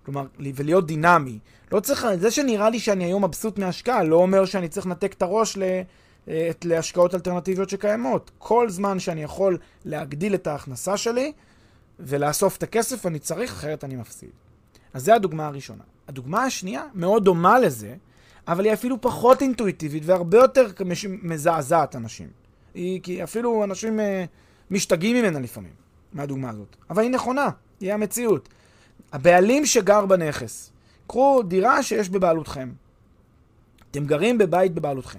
[0.05, 1.39] כלומר, ולהיות דינמי.
[1.73, 5.23] לא צריך, זה שנראה לי שאני היום מבסוט מהשקעה, לא אומר שאני צריך לנתק את
[5.23, 5.63] הראש ל,
[6.29, 8.31] אה, להשקעות אלטרנטיביות שקיימות.
[8.39, 11.33] כל זמן שאני יכול להגדיל את ההכנסה שלי
[12.01, 14.31] ולאסוף את הכסף, אני צריך, אחרת אני מפסיד.
[14.95, 15.83] אז זו הדוגמה הראשונה.
[16.09, 17.95] הדוגמה השנייה מאוד דומה לזה,
[18.49, 20.67] אבל היא אפילו פחות אינטואיטיבית והרבה יותר
[21.23, 22.29] מזעזעת אנשים.
[22.75, 24.25] היא, כי אפילו אנשים אה,
[24.71, 25.73] משתגעים ממנה לפעמים,
[26.13, 26.77] מהדוגמה הזאת.
[26.91, 27.49] אבל היא נכונה,
[27.81, 28.49] היא המציאות.
[29.13, 30.73] הבעלים שגר בנכס,
[31.07, 32.73] קחו דירה שיש בבעלותכם.
[33.91, 35.19] אתם גרים בבית בבעלותכם.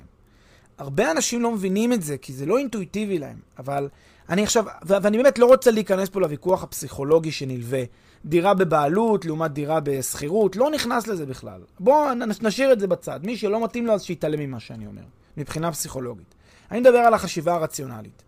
[0.77, 3.39] הרבה אנשים לא מבינים את זה, כי זה לא אינטואיטיבי להם.
[3.59, 3.89] אבל
[4.29, 7.83] אני עכשיו, ואני באמת לא רוצה להיכנס פה לוויכוח הפסיכולוגי שנלווה.
[8.25, 11.61] דירה בבעלות לעומת דירה בשכירות, לא נכנס לזה בכלל.
[11.79, 13.19] בואו נשאיר את זה בצד.
[13.23, 15.01] מי שלא מתאים לו אז שיתעלם ממה שאני אומר,
[15.37, 16.35] מבחינה פסיכולוגית.
[16.71, 18.23] אני מדבר על החשיבה הרציונלית.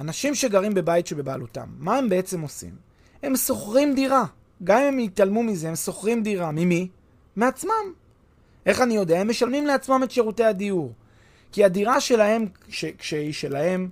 [0.00, 2.74] אנשים שגרים בבית שבבעלותם, מה הם בעצם עושים?
[3.22, 4.24] הם שוכרים דירה.
[4.64, 6.52] גם אם הם יתעלמו מזה, הם שוכרים דירה.
[6.52, 6.88] ממי?
[7.36, 7.92] מעצמם.
[8.66, 9.20] איך אני יודע?
[9.20, 10.92] הם משלמים לעצמם את שירותי הדיור.
[11.52, 13.88] כי הדירה שלהם, כש, כשהיא שלהם,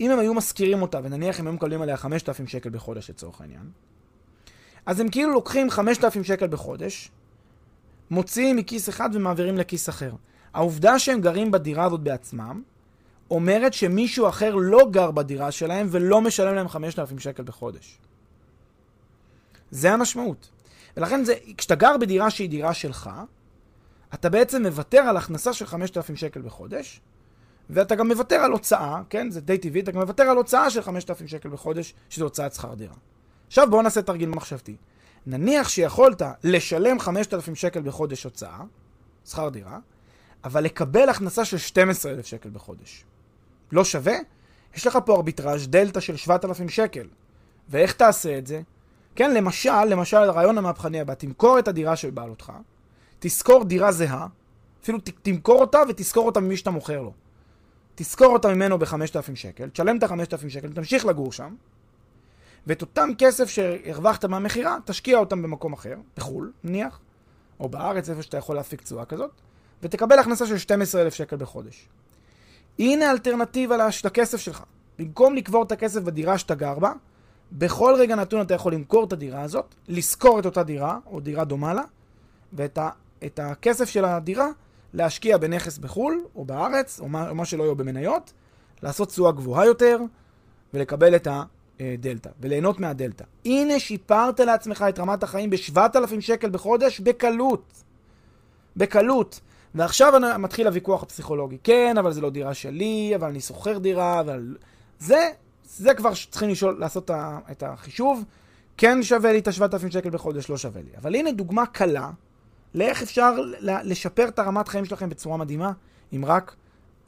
[0.00, 3.70] אם הם היו משכירים אותה, ונניח הם היו מקבלים עליה 5,000 שקל בחודש לצורך העניין,
[4.86, 7.10] אז הם כאילו לוקחים 5,000 שקל בחודש,
[8.10, 10.12] מוציאים מכיס אחד ומעבירים לכיס אחר.
[10.54, 12.62] העובדה שהם גרים בדירה הזאת בעצמם,
[13.30, 17.98] אומרת שמישהו אחר לא גר בדירה שלהם ולא משלם להם 5,000 שקל בחודש.
[19.72, 20.50] זה המשמעות.
[20.96, 23.10] ולכן זה, כשאתה גר בדירה שהיא דירה שלך,
[24.14, 27.00] אתה בעצם מוותר על הכנסה של 5,000 שקל בחודש,
[27.70, 29.30] ואתה גם מוותר על הוצאה, כן?
[29.30, 32.74] זה די טבעי, אתה גם מוותר על הוצאה של 5,000 שקל בחודש, שזו הוצאת שכר
[32.74, 32.94] דירה.
[33.46, 34.76] עכשיו בואו נעשה תרגיל מחשבתי.
[35.26, 38.60] נניח שיכולת לשלם 5,000 שקל בחודש הוצאה,
[39.26, 39.78] שכר דירה,
[40.44, 43.04] אבל לקבל הכנסה של 12,000 שקל בחודש.
[43.72, 44.16] לא שווה?
[44.74, 47.08] יש לך פה ארביטראז' דלתא של 7,000 שקל.
[47.68, 48.62] ואיך תעשה את זה?
[49.14, 52.52] כן, למשל, למשל, הרעיון המהפכני הבא, תמכור את הדירה של בעלותך,
[53.18, 54.26] תשכור דירה זהה,
[54.82, 57.12] אפילו ת, תמכור אותה ותשכור אותה ממי שאתה מוכר לו.
[57.94, 61.54] תשכור אותה ממנו ב-5,000 שקל, תשלם את ה-5,000 שקל, תמשיך לגור שם,
[62.66, 67.00] ואת אותם כסף שהרווחת מהמכירה, תשקיע אותם במקום אחר, בחו"ל, נניח,
[67.60, 69.30] או בארץ, איפה שאתה יכול להפיק תשואה כזאת,
[69.82, 71.88] ותקבל הכנסה של 12,000 שקל בחודש.
[72.78, 74.62] הנה האלטרנטיבה לכסף שלך.
[74.98, 76.92] במקום לקבור את הכסף בדירה שאתה גר בה,
[77.52, 81.44] בכל רגע נתון אתה יכול למכור את הדירה הזאת, לשכור את אותה דירה, או דירה
[81.44, 81.82] דומה לה,
[82.52, 82.90] ואת ה,
[83.24, 84.48] את הכסף של הדירה
[84.94, 88.32] להשקיע בנכס בחו"ל, או בארץ, או מה, או מה שלא יהיה במניות,
[88.82, 89.98] לעשות תשואה גבוהה יותר,
[90.74, 91.28] ולקבל את
[91.80, 93.24] הדלתא, וליהנות מהדלתא.
[93.44, 97.82] הנה שיפרת לעצמך את רמת החיים ב-7,000 שקל בחודש בקלות.
[98.76, 99.40] בקלות.
[99.74, 101.58] ועכשיו מתחיל הוויכוח הפסיכולוגי.
[101.64, 104.56] כן, אבל זה לא דירה שלי, אבל אני שוכר דירה, אבל...
[104.98, 105.30] זה
[105.76, 107.10] זה כבר צריכים לשאול, לעשות
[107.50, 108.24] את החישוב.
[108.76, 110.90] כן שווה לי את ה-7,000 שקל בחודש, לא שווה לי.
[110.98, 112.10] אבל הנה דוגמה קלה
[112.74, 115.72] לאיך אפשר לשפר את הרמת חיים שלכם בצורה מדהימה,
[116.12, 116.54] אם רק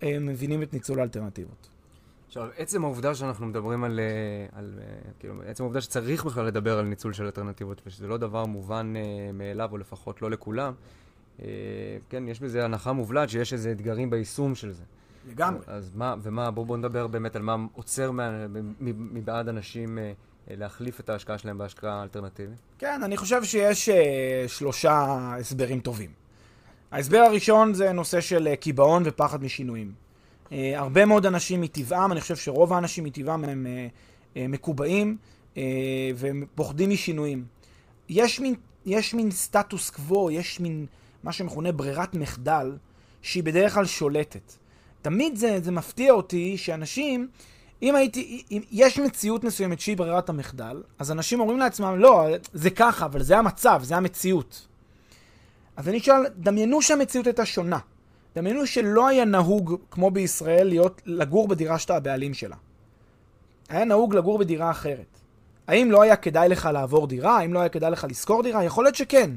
[0.02, 1.68] אה, מבינים את ניצול האלטרנטיבות.
[2.26, 6.78] עכשיו, עצם העובדה שאנחנו מדברים על, אה, על אה, כאילו, עצם העובדה שצריך בכלל לדבר
[6.78, 10.72] על ניצול של אלטרנטיבות, ושזה לא דבר מובן אה, מאליו, או לפחות לא לכולם,
[11.42, 11.46] אה,
[12.08, 14.82] כן, יש בזה הנחה מובלעת שיש איזה אתגרים ביישום של זה.
[15.28, 15.60] לגמרי.
[15.66, 18.10] אז מה, ומה, בואו בוא נדבר באמת על מה עוצר
[18.80, 20.12] מבעד אנשים אה,
[20.50, 22.58] להחליף את ההשקעה שלהם בהשקעה אלטרנטיבית.
[22.78, 25.06] כן, אני חושב שיש אה, שלושה
[25.38, 26.10] הסברים טובים.
[26.92, 29.92] ההסבר הראשון זה נושא של אה, קיבעון ופחד משינויים.
[30.52, 33.86] אה, הרבה מאוד אנשים מטבעם, אני חושב שרוב האנשים מטבעם הם אה,
[34.36, 35.16] אה, מקובעים
[35.56, 35.62] אה,
[36.14, 37.44] והם פוחדים משינויים.
[38.08, 38.54] יש מין,
[38.86, 40.86] יש מין סטטוס קוו, יש מין
[41.22, 42.76] מה שמכונה ברירת מחדל,
[43.22, 44.52] שהיא בדרך כלל שולטת.
[45.04, 47.28] תמיד זה, זה מפתיע אותי שאנשים,
[47.82, 52.70] אם הייתי, אם יש מציאות מסוימת שהיא ברירת המחדל, אז אנשים אומרים לעצמם, לא, זה
[52.70, 54.66] ככה, אבל זה המצב, זה המציאות.
[55.76, 57.78] אז אני שואל, דמיינו שהמציאות הייתה שונה.
[58.36, 62.56] דמיינו שלא היה נהוג, כמו בישראל, להיות, לגור בדירה שאתה הבעלים שלה.
[63.68, 65.20] היה נהוג לגור בדירה אחרת.
[65.66, 67.38] האם לא היה כדאי לך לעבור דירה?
[67.38, 68.64] האם לא היה כדאי לך לשכור דירה?
[68.64, 69.30] יכול להיות שכן.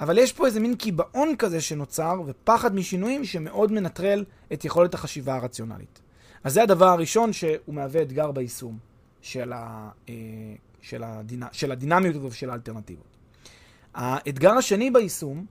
[0.00, 5.34] אבל יש פה איזה מין קיבעון כזה שנוצר, ופחד משינויים שמאוד מנטרל את יכולת החשיבה
[5.34, 6.00] הרציונלית.
[6.44, 8.78] אז זה הדבר הראשון שהוא מהווה אתגר ביישום
[9.22, 10.14] של, ה, אה,
[10.80, 13.18] של, הדינ, של הדינמיות הזו ושל האלטרנטיבות.
[13.94, 15.46] האתגר השני ביישום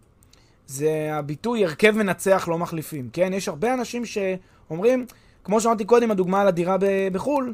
[0.68, 3.32] זה הביטוי הרכב מנצח לא מחליפים, כן?
[3.34, 5.06] יש הרבה אנשים שאומרים,
[5.44, 6.78] כמו שאמרתי קודם, הדוגמה על הדירה
[7.12, 7.54] בחו"ל,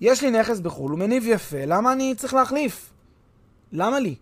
[0.00, 2.92] יש לי נכס בחו"ל, הוא מניב יפה, למה אני צריך להחליף?
[3.72, 4.14] למה לי?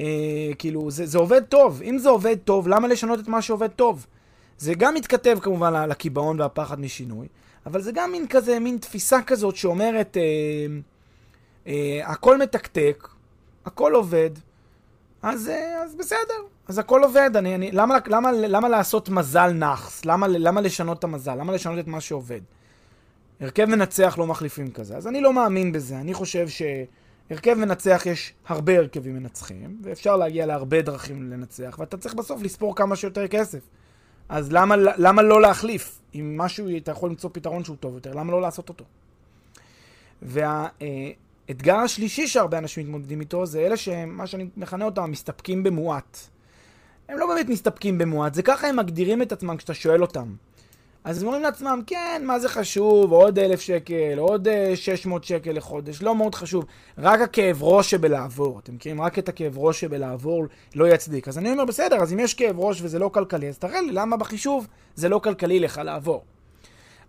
[0.00, 1.82] אה, כאילו, זה, זה עובד טוב.
[1.82, 4.06] אם זה עובד טוב, למה לשנות את מה שעובד טוב?
[4.58, 7.28] זה גם מתכתב כמובן לקיבעון והפחד משינוי,
[7.66, 10.22] אבל זה גם מין כזה, מין תפיסה כזאת שאומרת, אה,
[11.66, 13.08] אה, הכל מתקתק,
[13.64, 14.30] הכל עובד,
[15.22, 16.34] אז, אה, אז בסדר,
[16.68, 17.36] אז הכל עובד.
[17.36, 20.04] אני, אני, למה, למה, למה לעשות מזל נאחס?
[20.04, 21.34] למה, למה לשנות את המזל?
[21.34, 22.40] למה לשנות את מה שעובד?
[23.40, 24.96] הרכב מנצח לא מחליפים כזה.
[24.96, 26.00] אז אני לא מאמין בזה.
[26.00, 26.48] אני חושב
[27.28, 32.76] שהרכב מנצח יש הרבה הרכבים מנצחים, ואפשר להגיע להרבה דרכים לנצח, ואתה צריך בסוף לספור
[32.76, 33.60] כמה שיותר כסף.
[34.28, 36.00] אז למה, למה לא להחליף?
[36.14, 38.84] אם משהו, אתה יכול למצוא פתרון שהוא טוב יותר, למה לא לעשות אותו?
[40.22, 46.18] והאתגר השלישי שהרבה אנשים מתמודדים איתו, זה אלה שמה שאני מכנה אותם, מסתפקים במועט.
[47.08, 50.34] הם לא באמת מסתפקים במועט, זה ככה הם מגדירים את עצמם כשאתה שואל אותם.
[51.06, 55.24] אז הם אומרים לעצמם, כן, מה זה חשוב, עוד אלף שקל, עוד אה, שש מאות
[55.24, 56.64] שקל לחודש, לא מאוד חשוב.
[56.98, 59.00] רק הכאב ראש שבלעבור, אתם מכירים?
[59.00, 61.28] רק את הכאב ראש שבלעבור לא יצדיק.
[61.28, 63.92] אז אני אומר, בסדר, אז אם יש כאב ראש וזה לא כלכלי, אז תראה לי
[63.92, 66.24] למה בחישוב זה לא כלכלי לך לעבור.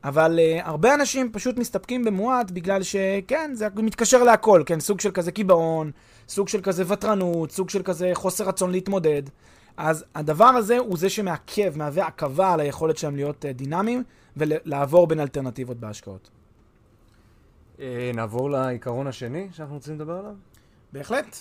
[0.03, 5.11] אבל uh, הרבה אנשים פשוט מסתפקים במועט בגלל שכן, זה מתקשר להכל, כן, סוג של
[5.11, 5.91] כזה קיבעון,
[6.29, 9.23] סוג של כזה ותרנות, סוג של כזה חוסר רצון להתמודד.
[9.77, 14.03] אז הדבר הזה הוא זה שמעכב, מהווה עכבה על היכולת שלהם להיות uh, דינמיים
[14.37, 16.29] ולעבור בין אלטרנטיבות בהשקעות.
[17.79, 20.35] אה, נעבור לעיקרון השני שאנחנו רוצים לדבר עליו?
[20.93, 21.37] בהחלט.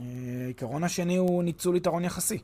[0.00, 2.38] העיקרון השני הוא ניצול יתרון יחסי.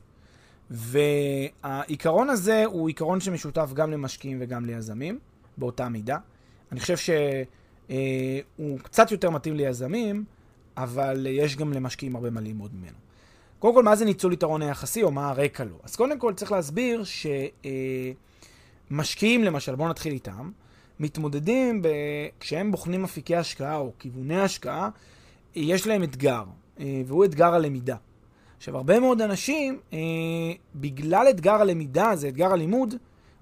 [0.69, 5.19] והעיקרון הזה הוא עיקרון שמשותף גם למשקיעים וגם ליזמים,
[5.57, 6.17] באותה מידה.
[6.71, 10.25] אני חושב שהוא קצת יותר מתאים ליזמים,
[10.77, 12.97] אבל יש גם למשקיעים הרבה מה ללמוד ממנו.
[13.61, 15.75] קודם כל, מה זה ניצול יתרון היחסי, או מה הרקע לו?
[15.83, 17.03] אז קודם כל צריך להסביר
[18.91, 20.51] שמשקיעים, למשל, בואו נתחיל איתם,
[20.99, 21.87] מתמודדים, ב...
[22.39, 24.89] כשהם בוחנים אפיקי השקעה או כיווני השקעה,
[25.55, 26.43] יש להם אתגר,
[26.79, 27.95] והוא אתגר הלמידה.
[28.57, 29.99] עכשיו, הרבה מאוד אנשים, אה,
[30.75, 32.95] בגלל אתגר הלמידה הזה, אתגר הלימוד,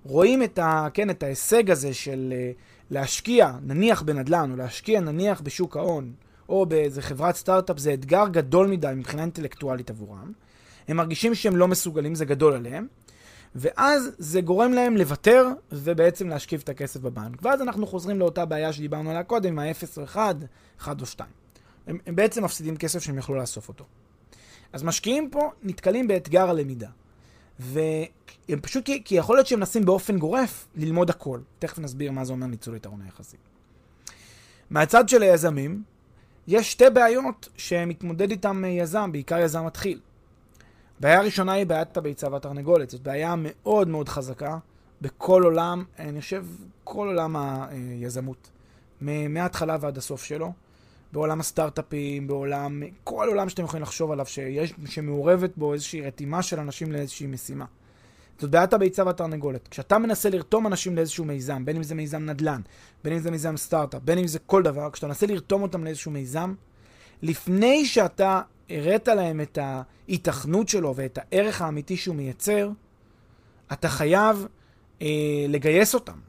[0.05, 2.51] רואים את, ה, כן, את ההישג הזה של אה,
[2.89, 6.11] להשקיע, נניח בנדל"ן, או להשקיע נניח בשוק ההון,
[6.49, 10.31] או באיזה חברת סטארט-אפ, זה אתגר גדול מדי מבחינה אינטלקטואלית עבורם.
[10.87, 12.87] הם מרגישים שהם לא מסוגלים, זה גדול עליהם.
[13.55, 17.37] ואז זה גורם להם לוותר ובעצם להשכיב את הכסף בבנק.
[17.41, 20.35] ואז אנחנו חוזרים לאותה בעיה שדיברנו עליה קודם, ה-0 או 1,
[20.81, 21.29] 1 או 2.
[21.87, 23.85] הם, הם בעצם מפסידים כסף שהם יכלו לאסוף אותו.
[24.73, 26.89] אז משקיעים פה נתקלים באתגר הלמידה.
[27.59, 31.39] והם פשוט, כי, כי יכול להיות שהם מנסים באופן גורף ללמוד הכל.
[31.59, 33.37] תכף נסביר מה זה אומר ניצול יתרון היחסי.
[34.69, 35.83] מהצד של היזמים,
[36.47, 39.99] יש שתי בעיות שמתמודד איתם יזם, בעיקר יזם מתחיל.
[40.99, 42.89] בעיה הראשונה היא בעיית הביצה והתרנגולת.
[42.89, 44.57] זאת בעיה מאוד מאוד חזקה
[45.01, 46.45] בכל עולם, אני חושב,
[46.83, 48.49] כל עולם היזמות.
[49.01, 50.53] מההתחלה ועד הסוף שלו.
[51.11, 56.59] בעולם הסטארט-אפים, בעולם, כל עולם שאתם יכולים לחשוב עליו, שיש, שמעורבת בו איזושהי רתימה של
[56.59, 57.65] אנשים לאיזושהי משימה.
[58.39, 59.67] זאת בעיית הביצה והתרנגולת.
[59.67, 62.61] כשאתה מנסה לרתום אנשים לאיזשהו מיזם, בין אם זה מיזם נדל"ן,
[63.03, 66.11] בין אם זה מיזם סטארט-אפ, בין אם זה כל דבר, כשאתה מנסה לרתום אותם לאיזשהו
[66.11, 66.53] מיזם,
[67.21, 72.69] לפני שאתה הראת להם את ההיתכנות שלו ואת הערך האמיתי שהוא מייצר,
[73.73, 74.47] אתה חייב
[75.01, 75.07] אה,
[75.49, 76.19] לגייס אותם.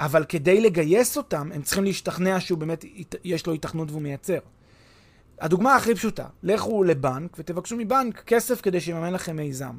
[0.00, 2.84] אבל כדי לגייס אותם, הם צריכים להשתכנע שהוא באמת,
[3.24, 4.38] יש לו התכנות והוא מייצר.
[5.40, 9.74] הדוגמה הכי פשוטה, לכו לבנק ותבקשו מבנק כסף כדי שיממן לכם מיזם.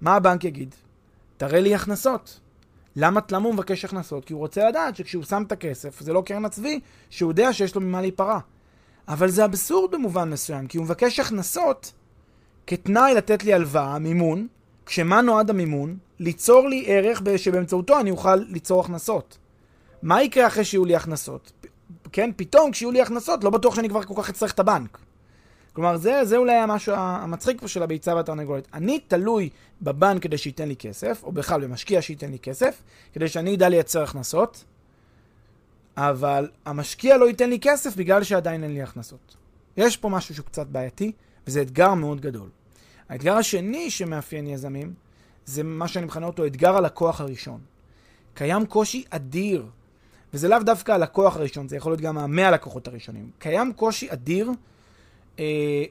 [0.00, 0.74] מה הבנק יגיד?
[1.36, 2.40] תראה לי הכנסות.
[2.96, 4.24] למה, למה הוא מבקש הכנסות?
[4.24, 6.80] כי הוא רוצה לדעת שכשהוא שם את הכסף, זה לא קרן הצבי,
[7.10, 8.38] שהוא יודע שיש לו ממה להיפרע.
[9.08, 11.92] אבל זה אבסורד במובן מסוים, כי הוא מבקש הכנסות
[12.66, 14.46] כתנאי לתת לי הלוואה, מימון,
[14.86, 15.96] כשמה נועד המימון?
[16.18, 19.38] ליצור לי ערך שבאמצעותו אני אוכל ליצור הכנסות.
[20.02, 21.52] מה יקרה אחרי שיהיו לי הכנסות?
[22.12, 24.98] כן, פתאום כשיהיו לי הכנסות, לא בטוח שאני כבר כל כך אצטרך את הבנק.
[25.76, 28.68] כלומר, זה, זה אולי המשהו המצחיק פה של הביצה והתרנגולת.
[28.74, 29.48] אני תלוי
[29.82, 34.02] בבנק כדי שייתן לי כסף, או בכלל במשקיע שייתן לי כסף, כדי שאני אדע לייצר
[34.02, 34.64] הכנסות,
[35.96, 39.36] אבל המשקיע לא ייתן לי כסף בגלל שעדיין אין לי הכנסות.
[39.76, 41.12] יש פה משהו שהוא קצת בעייתי,
[41.46, 42.48] וזה אתגר מאוד גדול.
[43.08, 44.94] האתגר השני שמאפיין יזמים,
[45.44, 47.60] זה מה שאני מכנה אותו אתגר הלקוח הראשון.
[48.34, 49.66] קיים קושי אדיר,
[50.34, 53.30] וזה לאו דווקא הלקוח הראשון, זה יכול להיות גם המאה לקוחות הראשונים.
[53.38, 54.50] קיים קושי אדיר
[55.38, 55.44] אה,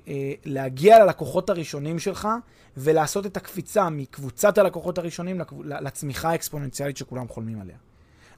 [0.08, 2.27] אה, להגיע ללקוחות הראשונים שלך
[2.77, 7.77] ולעשות את הקפיצה מקבוצת הלקוחות הראשונים לצמיחה האקספוננציאלית שכולם חולמים עליה.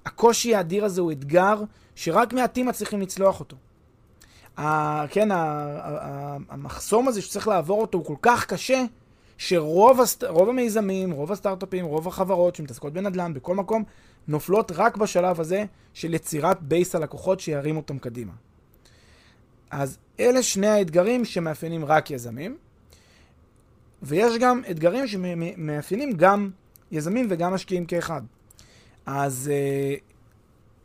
[0.06, 1.62] הקושי האדיר הזה הוא אתגר
[1.96, 3.56] שרק מעטים מצליחים לצלוח אותו.
[4.58, 8.84] ה, כן, ה, ה, המחסום הזה שצריך לעבור אותו הוא כל כך קשה,
[9.38, 13.84] שרוב הסט, המיזמים, רוב הסטארט-אפים, רוב החברות שמתעסקות בנדל"ן, בכל מקום,
[14.28, 18.32] נופלות רק בשלב הזה של יצירת base הלקוחות שירים אותם קדימה.
[19.72, 22.58] אז אלה שני האתגרים שמאפיינים רק יזמים,
[24.02, 26.50] ויש גם אתגרים שמאפיינים גם
[26.92, 28.22] יזמים וגם משקיעים כאחד.
[29.06, 30.00] אז uh,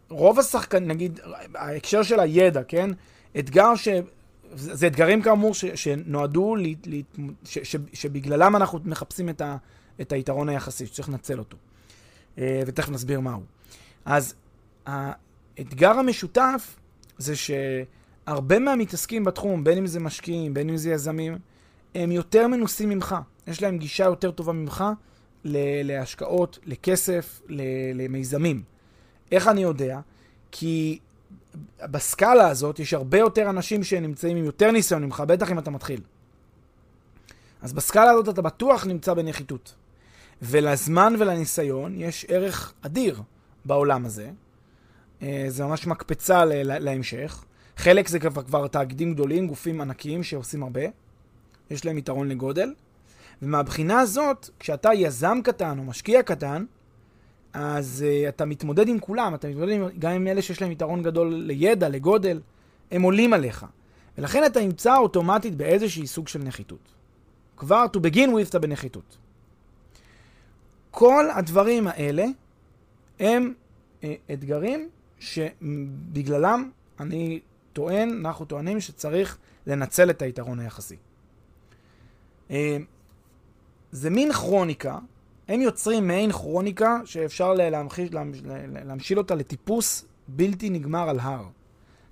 [0.09, 1.21] רוב השחקנים, נגיד,
[1.55, 2.91] ההקשר של הידע, כן?
[3.39, 3.89] אתגר ש...
[4.55, 7.01] זה אתגרים כאמור ש, שנועדו, ל, ל,
[7.45, 9.57] ש, ש, שבגללם אנחנו מחפשים את, ה,
[10.01, 11.57] את היתרון היחסי, שצריך לנצל אותו.
[12.37, 13.41] Uh, ותכף נסביר מהו.
[14.05, 14.35] אז
[14.87, 16.77] האתגר המשותף
[17.19, 17.37] זה
[18.27, 21.39] שהרבה מהמתעסקים בתחום, בין אם זה משקיעים, בין אם זה יזמים,
[21.95, 23.17] הם יותר מנוסים ממך.
[23.47, 24.85] יש להם גישה יותר טובה ממך
[25.45, 27.41] להשקעות, לכסף,
[27.95, 28.63] למיזמים.
[29.33, 30.01] איך אני יודע?
[30.51, 30.99] כי
[31.83, 36.01] בסקאלה הזאת יש הרבה יותר אנשים שנמצאים עם יותר ניסיון ממך, בטח אם אתה מתחיל.
[37.63, 39.75] אז בסקאלה הזאת אתה בטוח נמצא בנחיתות.
[40.43, 43.23] ולזמן ולניסיון יש ערך אדיר
[43.65, 44.31] בעולם הזה.
[45.23, 47.45] אה, זה ממש מקפצה להמשך.
[47.77, 50.83] חלק זה כבר, כבר תאגידים גדולים, גופים ענקיים שעושים הרבה.
[51.71, 52.75] יש להם יתרון לגודל.
[53.43, 56.65] ומהבחינה הזאת, כשאתה יזם קטן או משקיע קטן,
[57.53, 61.03] אז uh, אתה מתמודד עם כולם, אתה מתמודד עם, גם עם אלה שיש להם יתרון
[61.03, 62.41] גדול לידע, לגודל,
[62.91, 63.67] הם עולים עליך.
[64.19, 66.95] ולכן אתה נמצא אוטומטית באיזשהי סוג של נחיתות.
[67.57, 69.17] כבר to begin with אתה בנחיתות.
[70.91, 72.25] כל הדברים האלה
[73.21, 73.55] הם
[74.01, 77.41] uh, אתגרים שבגללם אני
[77.73, 80.97] טוען, אנחנו טוענים שצריך לנצל את היתרון היחסי.
[82.49, 82.53] Uh,
[83.93, 84.99] זה מין כרוניקה,
[85.49, 88.11] הם יוצרים מעין כרוניקה שאפשר להמחיש,
[88.69, 91.45] להמשיל אותה לטיפוס בלתי נגמר על הר.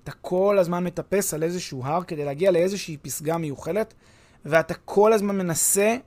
[0.03, 3.93] אתה כל הזמן מטפס על איזשהו הר כדי להגיע לאיזושהי פסגה מיוחלת,
[4.45, 5.97] ואתה כל הזמן מנסה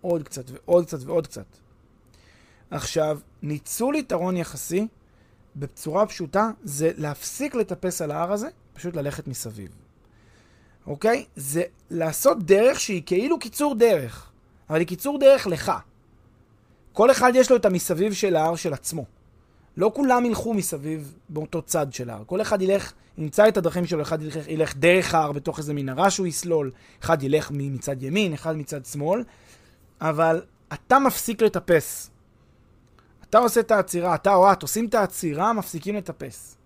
[0.00, 1.46] עוד קצת ועוד קצת ועוד קצת.
[2.70, 4.88] עכשיו, ניצול יתרון יחסי,
[5.56, 9.70] בצורה פשוטה, זה להפסיק לטפס על ההר הזה, פשוט ללכת מסביב.
[10.86, 11.24] אוקיי?
[11.36, 14.30] זה לעשות דרך שהיא כאילו קיצור דרך.
[14.70, 15.72] אבל היא קיצור דרך לך.
[16.92, 19.04] כל אחד יש לו את המסביב של ההר של עצמו.
[19.76, 22.22] לא כולם ילכו מסביב באותו צד של ההר.
[22.26, 26.10] כל אחד ילך, ימצא את הדרכים שלו, אחד ילך, ילך דרך ההר בתוך איזה מנהרה
[26.10, 26.70] שהוא יסלול,
[27.02, 29.24] אחד ילך מצד ימין, אחד מצד שמאל,
[30.00, 32.10] אבל אתה מפסיק לטפס.
[33.30, 36.56] אתה עושה את העצירה, אתה או את עושים את העצירה, מפסיקים לטפס.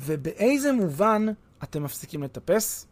[0.00, 1.26] ובאיזה מובן
[1.62, 2.86] אתם מפסיקים לטפס?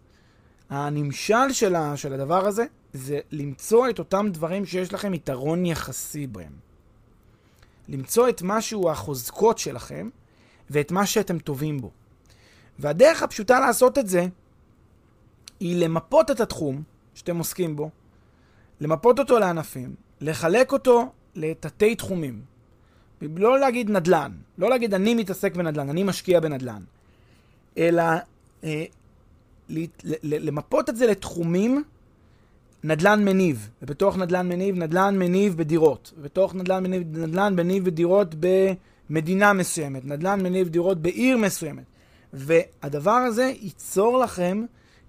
[0.71, 6.27] הנמשל של, ה, של הדבר הזה זה למצוא את אותם דברים שיש לכם יתרון יחסי
[6.27, 6.53] בהם.
[7.89, 10.09] למצוא את מה שהוא החוזקות שלכם
[10.71, 11.91] ואת מה שאתם טובים בו.
[12.79, 14.27] והדרך הפשוטה לעשות את זה
[15.61, 16.83] היא למפות את התחום
[17.15, 17.91] שאתם עוסקים בו,
[18.81, 22.43] למפות אותו לענפים, לחלק אותו לתתי תחומים.
[23.23, 26.83] לא להגיד נדל"ן, לא להגיד אני מתעסק בנדל"ן, אני משקיע בנדל"ן,
[27.79, 28.03] אלא
[28.65, 28.85] אה,
[30.23, 31.85] למפות את זה לתחומים
[32.85, 38.35] נדל"ן מניב, ובתוך נדל"ן מניב, נדל"ן מניב בדירות, ובתוך נדל"ן מניב, נדל"ן מניב בדירות
[39.11, 41.85] במדינה מסוימת, נדל"ן מניב דירות בעיר מסוימת.
[42.33, 44.65] והדבר הזה ייצור לכם,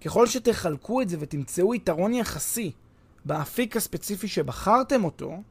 [0.06, 2.72] ככל שתחלקו את זה ותמצאו יתרון יחסי
[3.26, 5.42] באפיק הספציפי שבחרתם אותו,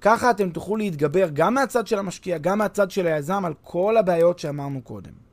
[0.00, 4.38] ככה אתם תוכלו להתגבר גם מהצד של המשקיע, גם מהצד של היזם, על כל הבעיות
[4.38, 5.31] שאמרנו קודם.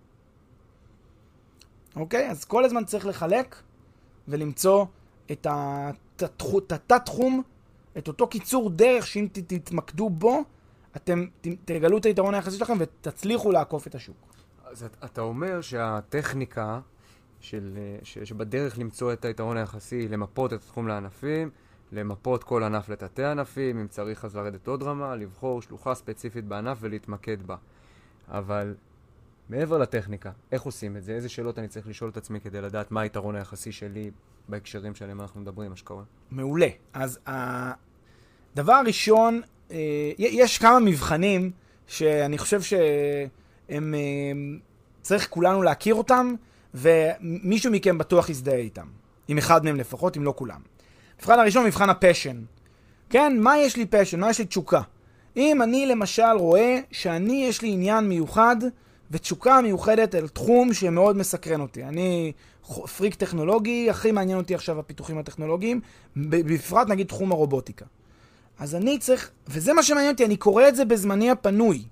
[1.96, 2.30] אוקיי?
[2.30, 3.56] אז כל הזמן צריך לחלק
[4.28, 4.86] ולמצוא
[5.32, 7.44] את התת-תחום,
[7.98, 10.44] את אותו קיצור דרך שאם תתמקדו בו,
[10.96, 11.26] אתם
[11.66, 14.16] תגלו את היתרון היחסי שלכם ותצליחו לעקוף את השוק.
[14.66, 16.80] אז אתה אומר שהטכניקה
[17.40, 21.50] של, ש, שבדרך למצוא את היתרון היחסי, למפות את התחום לענפים,
[21.92, 26.78] למפות כל ענף לתתי ענפים, אם צריך אז לרדת עוד רמה, לבחור שלוחה ספציפית בענף
[26.82, 27.56] ולהתמקד בה.
[28.28, 28.76] אבל
[29.50, 31.12] מעבר לטכניקה, איך עושים את זה?
[31.12, 34.12] איזה שאלות אני צריך לשאול את עצמי כדי לדעת מה היתרון היחסי שלי
[34.50, 36.04] בהקשרים שעליהם אנחנו מדברים, מה שקורה?
[36.32, 36.68] מעולה.
[36.94, 39.42] אז הדבר הראשון,
[39.72, 41.52] אה, יש כמה מבחנים
[41.88, 44.00] שאני חושב שהם, אה,
[45.02, 46.36] צריך כולנו להכיר אותם,
[46.74, 48.88] ומישהו מכם בטוח יזדהה איתם.
[49.28, 50.62] עם אחד מהם לפחות, אם לא כולם.
[51.18, 52.42] המבחן הראשון, מבחן ה passion.
[53.10, 54.20] כן, מה יש לי passion?
[54.20, 54.82] מה יש לי תשוקה?
[55.38, 58.56] אם אני למשל רואה שאני, יש לי עניין מיוחד
[59.12, 61.84] ותשוקה מיוחדת אל תחום שמאוד מסקרן אותי.
[61.84, 62.32] אני
[62.98, 65.82] פריק טכנולוגי, הכי מעניין אותי עכשיו הפיתוחים הטכנולוגיים,
[66.16, 67.86] בפרט נגיד תחום הרובוטיקה.
[68.60, 71.84] אז אני צריך, וזה מה שמעניין אותי, אני קורא את זה בזמני הפנוי.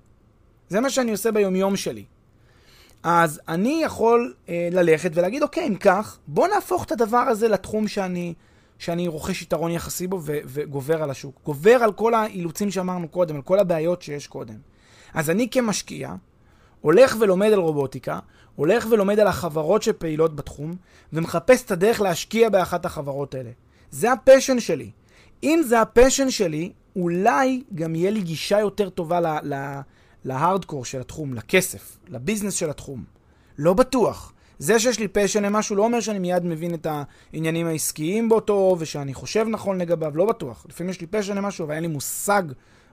[0.68, 2.04] זה מה שאני עושה ביומיום שלי.
[3.02, 7.88] אז אני יכול אה, ללכת ולהגיד, אוקיי, אם כך, בוא נהפוך את הדבר הזה לתחום
[7.88, 8.34] שאני,
[8.78, 11.40] שאני רוכש יתרון יחסי בו ו- וגובר על השוק.
[11.44, 14.56] גובר על כל האילוצים שאמרנו קודם, על כל הבעיות שיש קודם.
[15.14, 16.14] אז אני כמשקיע,
[16.80, 18.18] הולך ולומד על רובוטיקה,
[18.56, 20.76] הולך ולומד על החברות שפעילות בתחום,
[21.12, 23.50] ומחפש את הדרך להשקיע באחת החברות האלה.
[23.90, 24.90] זה ה passion שלי.
[25.42, 29.80] אם זה ה passion שלי, אולי גם יהיה לי גישה יותר טובה ל- ל-
[30.24, 33.04] להארדקור של התחום, לכסף, ל business של התחום.
[33.58, 34.32] לא בטוח.
[34.58, 36.86] זה שיש לי passion למשהו לא אומר שאני מיד מבין את
[37.32, 40.66] העניינים העסקיים טוב, ושאני חושב נכון לגביו, לא בטוח.
[40.68, 42.42] לפעמים יש לי passion למשהו, אבל אין לי מושג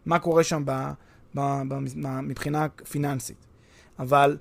[0.06, 0.72] מה קורה שם ב,
[1.36, 3.45] ב, ב, ב, מבחינה פיננסית.
[4.00, 4.38] אבל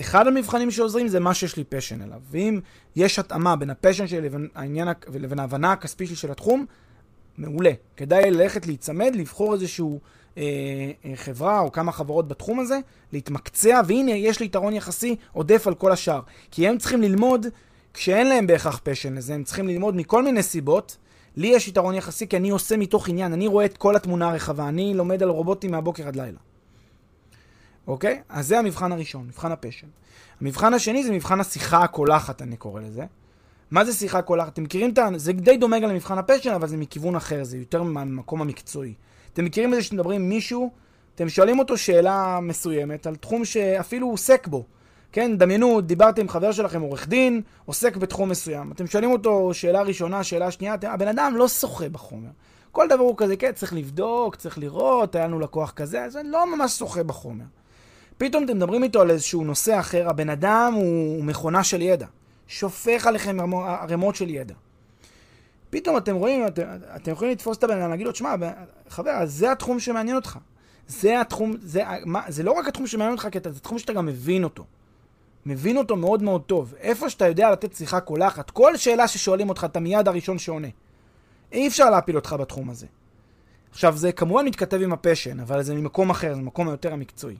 [0.00, 2.20] אחד המבחנים שעוזרים זה מה שיש לי passion אליו.
[2.30, 2.60] ואם
[2.96, 6.66] יש התאמה בין ה passion שלי לבין, העניין, לבין ההבנה הכספית שלי של התחום,
[7.38, 7.72] מעולה.
[7.96, 10.00] כדאי ללכת להיצמד, לבחור איזשהו
[10.38, 10.42] אה,
[11.04, 12.78] אה, חברה או כמה חברות בתחום הזה,
[13.12, 16.20] להתמקצע, והנה, יש לי יתרון יחסי עודף על כל השאר.
[16.50, 17.46] כי הם צריכים ללמוד,
[17.94, 20.96] כשאין להם בהכרח passion לזה, הם צריכים ללמוד מכל מיני סיבות.
[21.36, 24.68] לי יש יתרון יחסי כי אני עושה מתוך עניין, אני רואה את כל התמונה הרחבה,
[24.68, 26.38] אני לומד על רובוטים מהבוקר עד לילה.
[27.88, 28.22] אוקיי?
[28.28, 29.86] אז זה המבחן הראשון, מבחן ה passion.
[30.40, 33.04] המבחן השני זה מבחן השיחה הקולחת, אני קורא לזה.
[33.70, 34.52] מה זה שיחה קולחת?
[34.52, 35.08] אתם מכירים את ה...
[35.16, 38.94] זה די דומה גם למבחן ה passion, אבל זה מכיוון אחר, זה יותר מהמקום המקצועי.
[39.32, 40.70] אתם מכירים את זה שאתם עם מישהו,
[41.14, 44.64] אתם שואלים אותו שאלה מסוימת על תחום שאפילו הוא עוסק בו.
[45.12, 48.72] כן, דמיינו, דיברתם עם חבר שלכם, עורך דין, עוסק בתחום מסוים.
[48.72, 52.30] אתם שואלים אותו שאלה ראשונה, שאלה שנייה, אתם, הבן אדם לא שוחה בחומר.
[52.72, 56.56] כל דבר הוא כזה, כן, צריך לבדוק, צריך לראות, היה לנו לקוח כזה, אז לא
[56.56, 57.44] ממש שוחה בחומר.
[58.18, 62.06] פתאום אתם מדברים איתו על איזשהו נושא אחר, הבן אדם הוא מכונה של ידע.
[62.46, 64.54] שופך עליכם ערימות של ידע.
[65.70, 66.62] פתאום אתם רואים, אתם,
[66.96, 68.34] אתם יכולים לתפוס את הבן אדם, להגיד לו, תשמע,
[68.88, 70.38] חבר, זה התחום שמעניין אותך.
[70.88, 74.06] זה התחום, זה, מה, זה לא רק התחום שמעניין אותך, כי זה תחום שאתה גם
[74.06, 74.64] מבין אותו.
[75.46, 76.74] מבין אותו מאוד מאוד טוב.
[76.80, 80.68] איפה שאתה יודע לתת שיחה קולחת, כל שאלה ששואלים אותך, אתה מיד הראשון שעונה.
[81.52, 82.86] אי אפשר להפיל אותך בתחום הזה.
[83.70, 87.36] עכשיו, זה כמובן מתכתב עם הפשן, אבל זה ממקום אחר, זה מקום היותר המקצועי.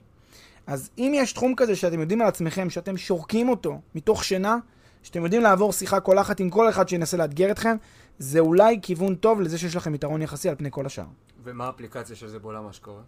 [0.69, 4.57] אז אם יש תחום כזה שאתם יודעים על עצמכם, שאתם שורקים אותו מתוך שינה,
[5.03, 7.77] שאתם יודעים לעבור שיחה קולחת עם כל אחד שינסה לאתגר אתכם,
[8.19, 11.03] זה אולי כיוון טוב לזה שיש לכם יתרון יחסי על פני כל השאר.
[11.43, 13.01] ומה האפליקציה של זה בעולם שקורה?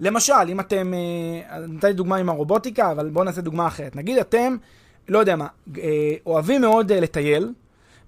[0.00, 3.96] למשל, אם אתם, אה, נתתי דוגמה עם הרובוטיקה, אבל בואו נעשה דוגמה אחרת.
[3.96, 4.56] נגיד אתם,
[5.08, 5.46] לא יודע מה,
[5.78, 7.52] אה, אוהבים מאוד אה, לטייל,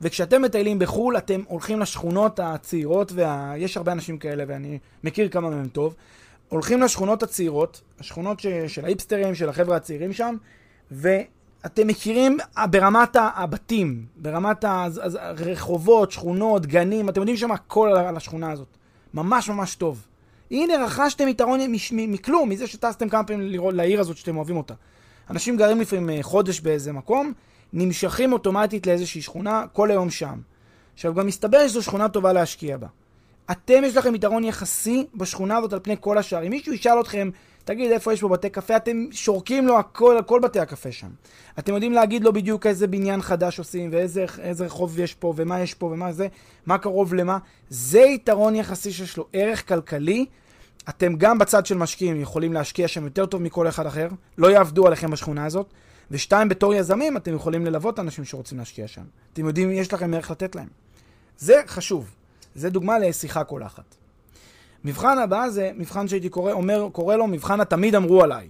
[0.01, 3.81] וכשאתם מטיילים בחו"ל, אתם הולכים לשכונות הצעירות, ויש וה...
[3.81, 5.95] הרבה אנשים כאלה, ואני מכיר כמה מהם טוב,
[6.49, 8.47] הולכים לשכונות הצעירות, השכונות ש...
[8.47, 10.37] של האיפסטרים, של החבר'ה הצעירים שם,
[10.91, 12.39] ואתם מכירים
[12.71, 14.65] ברמת הבתים, ברמת
[15.19, 18.69] הרחובות, שכונות, גנים, אתם יודעים שם הכל על השכונה הזאת.
[19.15, 20.07] ממש ממש טוב.
[20.51, 21.61] הנה, רכשתם יתרון
[21.93, 24.75] מכלום, מזה שטסתם כמה פעמים לראות, לעיר הזאת שאתם אוהבים אותה.
[25.31, 27.33] אנשים גרים לפעמים אה, חודש באיזה מקום,
[27.73, 30.41] נמשכים אוטומטית לאיזושהי שכונה, כל היום שם.
[30.95, 32.87] עכשיו, גם מסתבר שזו שכונה טובה להשקיע בה.
[33.51, 36.47] אתם, יש לכם יתרון יחסי בשכונה הזאת על פני כל השאר.
[36.47, 37.31] אם מישהו ישאל אתכם,
[37.65, 41.09] תגיד איפה יש פה בתי קפה, אתם שורקים לו הכל על כל בתי הקפה שם.
[41.59, 45.75] אתם יודעים להגיד לו בדיוק איזה בניין חדש עושים, ואיזה רחוב יש פה, ומה יש
[45.75, 46.29] פה, ומה זה,
[46.67, 47.39] מה קרוב למה.
[47.69, 50.27] זה יתרון יחסי שיש לו ערך כלכלי.
[50.89, 54.87] אתם גם בצד של משקיעים יכולים להשקיע שם יותר טוב מכל אחד אחר, לא יעבדו
[54.87, 55.73] עליכם בשכונה הזאת.
[56.11, 59.03] ושתיים, בתור יזמים אתם יכולים ללוות אנשים שרוצים להשקיע שם.
[59.33, 60.69] אתם יודעים, יש לכם ערך לתת להם.
[61.39, 62.18] זה חשוב.
[62.55, 63.97] זה דוגמה לשיחה קולחת.
[64.85, 68.49] מבחן הבא זה מבחן שהייתי קורא, אומר, קורא לו מבחן התמיד אמרו עליי.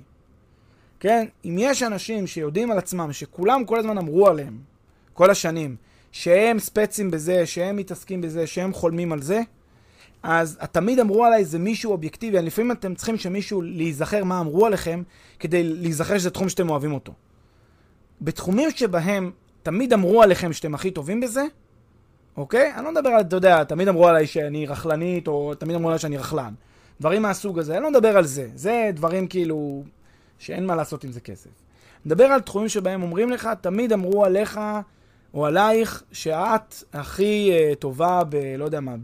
[1.01, 1.27] כן?
[1.45, 4.59] אם יש אנשים שיודעים על עצמם, שכולם כל הזמן אמרו עליהם,
[5.15, 5.77] כל השנים,
[6.13, 9.41] שהם ספצים בזה, שהם מתעסקים בזה, שהם חולמים על זה,
[10.23, 12.43] אז התמיד אמרו עליי זה מישהו אובייקטיבי.
[12.43, 15.03] לפעמים אתם צריכים שמישהו להיזכר מה אמרו עליכם,
[15.39, 17.13] כדי להיזכר שזה תחום שאתם אוהבים אותו.
[18.21, 19.31] בתחומים שבהם
[19.63, 21.45] תמיד אמרו עליכם שאתם הכי טובים בזה,
[22.39, 22.75] אוקיי?
[22.75, 25.99] אני לא מדבר על, אתה יודע, תמיד אמרו עליי שאני רכלנית, או תמיד אמרו עליי
[25.99, 26.55] שאני רכלן.
[27.01, 28.49] דברים מהסוג הזה, אני לא מדבר על זה.
[28.55, 29.83] זה דברים כאילו
[30.39, 31.51] שאין מה לעשות עם זה כסף.
[32.07, 34.61] מדבר על תחומים שבהם אומרים לך, תמיד אמרו עליך
[35.35, 38.37] או עלייך שאת הכי uh, טובה ב...
[38.59, 38.95] לא יודע מה,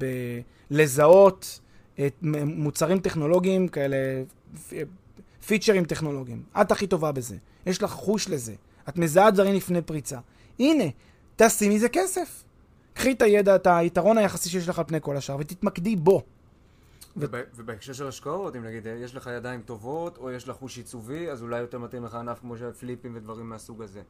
[0.70, 1.61] בלזהות
[2.07, 3.97] את מוצרים טכנולוגיים כאלה,
[5.47, 6.43] פיצ'רים טכנולוגיים.
[6.61, 7.37] את הכי טובה בזה.
[7.66, 8.55] יש לך חוש לזה.
[8.89, 10.18] את מזהה דברים לפני פריצה.
[10.59, 10.85] הנה,
[11.37, 12.44] תעשי מזה כסף.
[12.95, 16.23] קחי את הידע, את היתרון היחסי שיש לך על פני כל השאר, ותתמקדי בו.
[17.17, 21.43] ובהקשר של השקעות, אם נגיד יש לך ידיים טובות, או יש לך חוש עיצובי, אז
[21.43, 24.01] אולי יותר מתאים לך ענף כמו פליפים ודברים מהסוג הזה.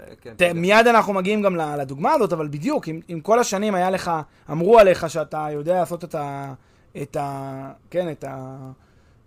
[0.00, 0.04] אה,
[0.38, 4.10] כן, מיד אנחנו מגיעים גם לדוגמה הזאת, אבל בדיוק, אם, אם כל השנים היה לך,
[4.50, 6.54] אמרו עליך שאתה יודע לעשות את ה...
[7.02, 7.72] את ה...
[7.90, 8.24] כן, את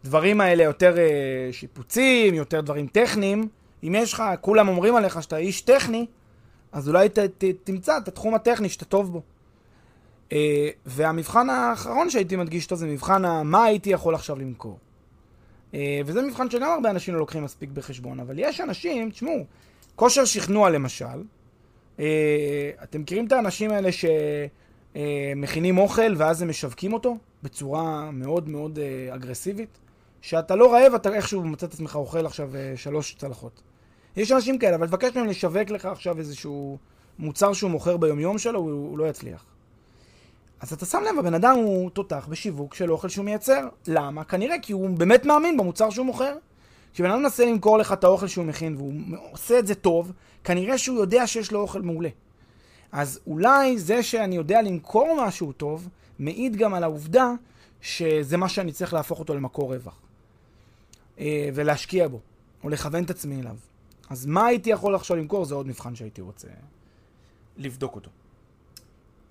[0.03, 3.47] הדברים האלה יותר אה, שיפוצים, יותר דברים טכניים,
[3.83, 6.05] אם יש לך, כולם אומרים עליך שאתה איש טכני,
[6.71, 9.21] אז אולי ת, ת, תמצא את התחום הטכני שאתה טוב בו.
[10.29, 10.31] Uh,
[10.85, 14.77] והמבחן האחרון שהייתי מדגיש אותו זה מבחן ה- מה הייתי יכול עכשיו למכור.
[15.71, 19.45] Uh, וזה מבחן שגם הרבה אנשים לא לוקחים מספיק בחשבון, אבל יש אנשים, תשמעו,
[19.95, 21.23] כושר שכנוע למשל,
[21.97, 22.01] uh,
[22.83, 28.79] אתם מכירים את האנשים האלה שמכינים uh, אוכל ואז הם משווקים אותו בצורה מאוד מאוד
[28.79, 29.79] uh, אגרסיבית?
[30.21, 33.61] שאתה לא רעב, אתה איכשהו מוצא את עצמך אוכל עכשיו uh, שלוש צלחות.
[34.17, 36.77] יש אנשים כאלה, אבל תבקש מהם לשווק לך עכשיו איזשהו
[37.19, 39.45] מוצר שהוא מוכר ביומיום שלו, הוא, הוא לא יצליח.
[40.59, 43.67] אז אתה שם לב, הבן אדם הוא תותח בשיווק של אוכל שהוא מייצר.
[43.87, 44.23] למה?
[44.23, 46.35] כנראה כי הוא באמת מאמין במוצר שהוא מוכר.
[46.93, 48.93] כשבן אדם מנסה למכור לך את האוכל שהוא מכין והוא
[49.31, 50.11] עושה את זה טוב,
[50.43, 52.09] כנראה שהוא יודע שיש לו אוכל מעולה.
[52.91, 55.87] אז אולי זה שאני יודע למכור משהו טוב,
[56.19, 57.31] מעיד גם על העובדה
[57.81, 59.99] שזה מה שאני צריך להפוך אותו למקור רווח.
[61.19, 62.19] אה, ולהשקיע בו,
[62.63, 63.55] או לכוון את עצמי אליו.
[64.09, 65.45] אז מה הייתי יכול עכשיו למכור?
[65.45, 66.47] זה עוד מבחן שהייתי רוצה
[67.57, 68.09] לבדוק אותו.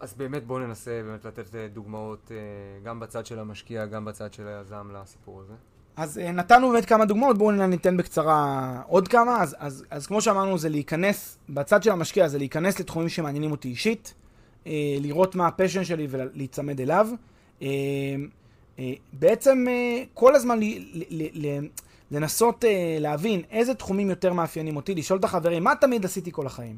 [0.01, 2.37] אז באמת בואו ננסה באמת לתת אה, דוגמאות אה,
[2.85, 5.53] גם בצד של המשקיע, גם בצד של היזם לסיפור הזה.
[5.97, 9.43] אז אה, נתנו באמת כמה דוגמאות, בואו ניתן בקצרה עוד כמה.
[9.43, 13.69] אז, אז, אז כמו שאמרנו, זה להיכנס, בצד של המשקיע זה להיכנס לתחומים שמעניינים אותי
[13.69, 14.15] אישית,
[15.01, 17.09] לראות מה הפשן שלי ולהיצמד אליו.
[19.13, 19.65] בעצם
[20.15, 20.59] כל הזמן
[22.11, 22.65] לנסות
[23.01, 26.77] להבין איזה תחומים יותר מאפיינים אותי, לשאול את החברים, מה תמיד עשיתי כל החיים?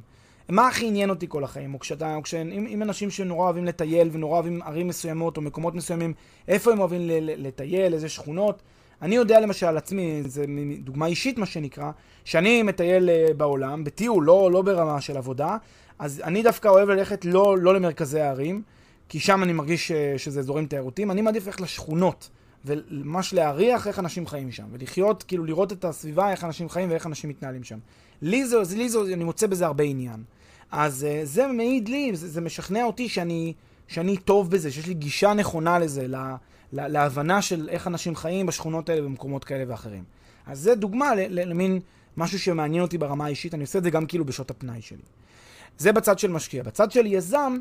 [0.48, 1.74] מה הכי עניין אותי כל החיים?
[1.74, 5.74] או כשאתה, או כשאם אם אנשים שנורא אוהבים לטייל ונורא אוהבים ערים מסוימות או מקומות
[5.74, 6.14] מסוימים,
[6.48, 8.62] איפה הם אוהבים לטייל, איזה שכונות?
[9.02, 10.42] אני יודע למשל על עצמי, זו
[10.84, 11.90] דוגמה אישית מה שנקרא,
[12.24, 15.56] שאני מטייל אה, בעולם, בטיול, לא, לא ברמה של עבודה,
[15.98, 18.62] אז אני דווקא אוהב ללכת לא, לא למרכזי הערים,
[19.08, 22.30] כי שם אני מרגיש אה, שזה אזורים תיירותיים, אני מעדיף ללכת לשכונות,
[22.64, 27.06] וממש להריח איך אנשים חיים שם, ולחיות, כאילו לראות את הסביבה, איך אנשים חיים ואיך
[27.06, 27.78] אנשים מתנהלים שם.
[28.22, 30.22] לי זה, לי זה, אני מוצא בזה הרבה עניין.
[30.70, 33.52] אז uh, זה מעיד לי, זה, זה משכנע אותי שאני,
[33.88, 36.36] שאני טוב בזה, שיש לי גישה נכונה לזה, לה,
[36.72, 40.04] לה, להבנה של איך אנשים חיים בשכונות האלה במקומות כאלה ואחרים.
[40.46, 41.80] אז זה דוגמה למין
[42.16, 44.98] משהו שמעניין אותי ברמה האישית, אני עושה את זה גם כאילו בשעות הפנאי שלי.
[45.78, 46.62] זה בצד של משקיע.
[46.62, 47.60] בצד של יזם, אה,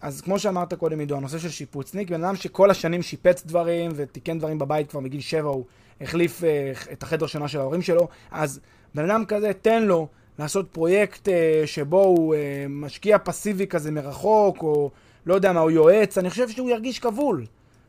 [0.00, 4.38] אז כמו שאמרת קודם, עידו, הנושא של שיפוצניק, בן אדם שכל השנים שיפץ דברים ותיקן
[4.38, 5.64] דברים בבית כבר מגיל שבע, הוא
[6.00, 8.60] החליף אה, את החדר שינה של ההורים שלו, אז
[8.94, 14.62] בן אדם כזה, תן לו לעשות פרויקט אה, שבו הוא אה, משקיע פסיבי כזה מרחוק,
[14.62, 14.90] או
[15.26, 17.46] לא יודע מה, הוא יועץ, אני חושב שהוא ירגיש כבול.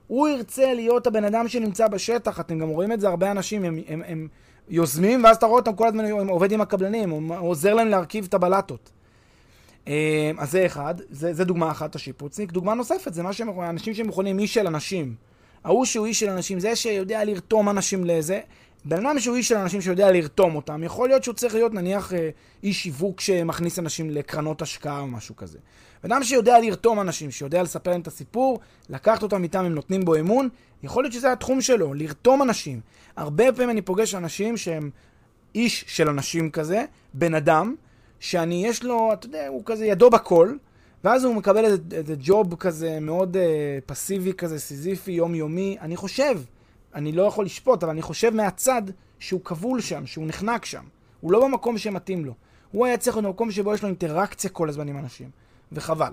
[0.08, 3.80] הוא ירצה להיות הבן אדם שנמצא בשטח, אתם גם רואים את זה, הרבה אנשים הם,
[3.88, 4.28] הם, הם
[4.70, 8.26] יוזמים, ואז אתה רואה אותם כל הזמן, הם עובד עם הקבלנים, הוא עוזר להם להרכיב
[8.30, 8.92] את הבלטות.
[9.88, 12.52] אה, אז זה אחד, זה, זה דוגמה אחת, השיפוצניק.
[12.52, 15.16] דוגמה נוספת, זה מה שהם, אנשים שמכונים איש של אנשים.
[15.64, 18.40] ההוא שהוא איש של אנשים, זה שיודע לרתום אנשים לזה,
[18.86, 22.14] בן אדם שהוא איש של אנשים שיודע לרתום אותם, יכול להיות שהוא צריך להיות נניח
[22.14, 22.30] אה,
[22.64, 25.58] איש שיווק שמכניס אנשים לקרנות השקעה או משהו כזה.
[26.04, 28.60] בן אדם שיודע לרתום אנשים, שיודע לספר להם את הסיפור,
[28.90, 30.50] לקחת אותם איתם, הם נותנים בו אמון,
[30.84, 32.82] יכול להיות שזה התחום שלו, לרתום אנשים.
[33.16, 34.90] הרבה פעמים אני פוגש אנשים שהם
[35.56, 37.76] איש של אנשים כזה, בן אדם,
[38.22, 40.56] שאני, יש לו, אתה יודע, הוא כזה ידו בכל,
[41.04, 45.78] ואז הוא מקבל איזה ג'וב כזה מאוד אה, פסיבי כזה, סיזיפי, יומיומי.
[45.82, 46.40] אני חושב
[46.96, 48.82] אני לא יכול לשפוט, אבל אני חושב מהצד
[49.20, 50.84] שהוא כבול שם, שהוא נחנק שם.
[51.22, 52.34] הוא לא במקום שמתאים לו.
[52.72, 55.30] הוא היה צריך להיות במקום שבו יש לו אינטראקציה כל הזמן עם אנשים,
[55.72, 56.12] וחבל.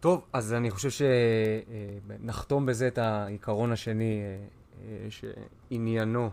[0.00, 1.06] טוב, אז אני חושב
[2.20, 4.36] שנחתום בזה את העיקרון השני, אה,
[4.88, 6.28] אה, שעניינו אה,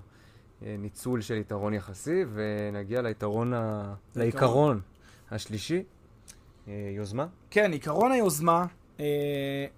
[0.61, 3.93] ניצול של יתרון יחסי, ונגיע ליתרון ה...
[4.15, 4.81] לעיקרון
[5.31, 5.83] השלישי,
[6.67, 7.27] יוזמה.
[7.49, 8.65] כן, עיקרון היוזמה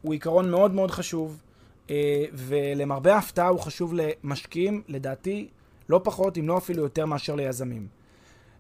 [0.02, 1.42] הוא עיקרון מאוד מאוד חשוב.
[1.90, 5.48] אה, ולמרבה ההפתעה הוא חשוב למשקיעים, לדעתי,
[5.90, 7.88] לא פחות, אם לא אפילו יותר מאשר ליזמים.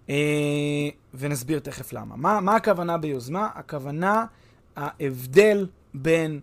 [0.09, 0.15] אה,
[1.13, 2.15] ונסביר תכף למה.
[2.15, 3.49] מה, מה הכוונה ביוזמה?
[3.55, 4.25] הכוונה,
[4.75, 6.39] ההבדל בין,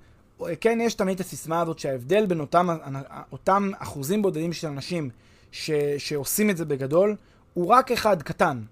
[0.61, 2.69] כן, יש תמיד את הסיסמה הזאת שההבדל בין אותם,
[3.33, 5.11] אותם אחוזים בודדים של אנשים
[5.53, 7.17] ש, שעושים את זה בגדול,
[7.55, 8.63] הוא רק אחד קטן.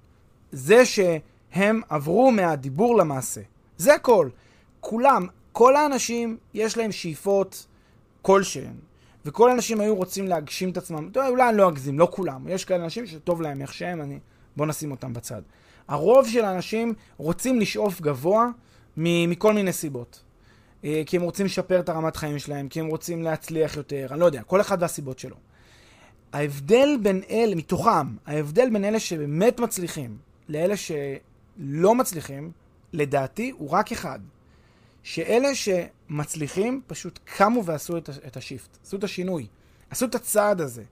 [0.52, 3.40] זה שהם עברו מהדיבור למעשה.
[3.76, 4.28] זה הכל.
[4.80, 7.66] כולם, כל האנשים, יש להם שאיפות
[8.22, 8.74] כלשהן.
[9.24, 11.10] וכל האנשים היו רוצים להגשים את עצמם.
[11.28, 12.48] אולי אני לא אגזים, לא כולם.
[12.48, 14.18] יש כאלה אנשים שטוב להם איך שהם, אני...
[14.56, 15.42] בואו נשים אותם בצד.
[15.88, 18.48] הרוב של האנשים רוצים לשאוף גבוה
[18.96, 20.22] מכל מיני סיבות.
[20.84, 24.20] אה, כי הם רוצים לשפר את הרמת חיים שלהם, כי הם רוצים להצליח יותר, אני
[24.20, 25.36] לא יודע, כל אחד והסיבות שלו.
[26.32, 30.16] ההבדל בין אלה, מתוכם, ההבדל בין אלה שבאמת מצליחים
[30.48, 32.50] לאלה שלא מצליחים,
[32.92, 34.18] לדעתי, הוא רק אחד.
[35.02, 39.46] שאלה שמצליחים פשוט קמו ועשו את, את השיפט, עשו את השינוי,
[39.90, 40.82] עשו את הצעד הזה.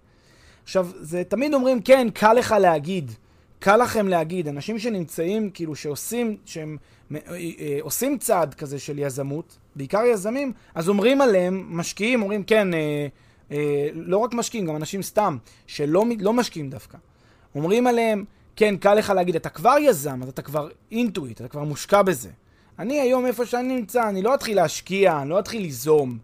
[0.64, 3.12] עכשיו, זה תמיד אומרים, כן, קל לך להגיד,
[3.58, 6.76] קל לכם להגיד, אנשים שנמצאים, כאילו, שעושים, שהם
[7.14, 12.68] אה, אה, עושים צעד כזה של יזמות, בעיקר יזמים, אז אומרים עליהם, משקיעים, אומרים, כן,
[13.50, 15.36] אה, אה, לא רק משקיעים, גם אנשים סתם,
[15.66, 16.98] שלא לא משקיעים דווקא.
[17.54, 18.24] אומרים עליהם,
[18.56, 22.30] כן, קל לך להגיד, אתה כבר יזם, אז אתה כבר אינטואיט, אתה כבר מושקע בזה.
[22.78, 26.18] אני היום, איפה שאני נמצא, אני לא אתחיל להשקיע, אני לא אתחיל ליזום.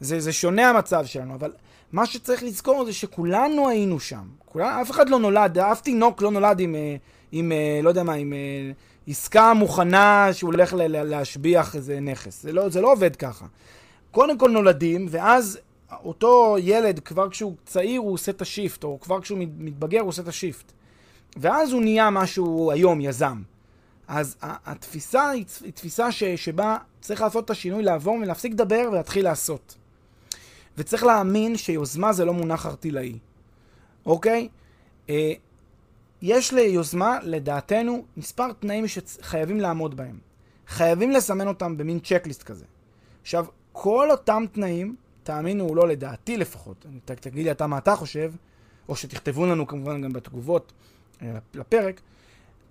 [0.00, 1.52] זה, זה שונה המצב שלנו, אבל
[1.92, 4.24] מה שצריך לזכור זה שכולנו היינו שם.
[4.44, 6.96] כולנו, אף אחד לא נולד, אף תינוק לא נולד עם, אה,
[7.32, 8.32] עם, אה, לא יודע מה, עם
[9.06, 12.42] עסקה מוכנה שהוא הולך להשביח איזה נכס.
[12.42, 13.46] זה לא, זה לא עובד ככה.
[14.10, 15.58] קודם כל נולדים, ואז
[16.04, 20.22] אותו ילד, כבר כשהוא צעיר הוא עושה את השיפט, או כבר כשהוא מתבגר הוא עושה
[20.22, 20.72] את השיפט.
[21.36, 23.42] ואז הוא נהיה משהו היום, יזם.
[24.08, 29.76] אז התפיסה היא תפיסה ש, שבה צריך לעשות את השינוי, לעבור ולהפסיק לדבר ולהתחיל לעשות.
[30.78, 33.18] וצריך להאמין שיוזמה זה לא מונח ארטילאי,
[34.06, 34.48] אוקיי?
[35.08, 35.32] אה,
[36.22, 40.18] יש ליוזמה, לדעתנו, מספר תנאים שחייבים לעמוד בהם.
[40.68, 42.64] חייבים לסמן אותם במין צ'קליסט כזה.
[43.22, 47.96] עכשיו, כל אותם תנאים תאמינו או לא, לדעתי לפחות, ת, תגיד לי אתה מה אתה
[47.96, 48.32] חושב,
[48.88, 50.72] או שתכתבו לנו כמובן גם בתגובות
[51.22, 52.00] אה, לפרק,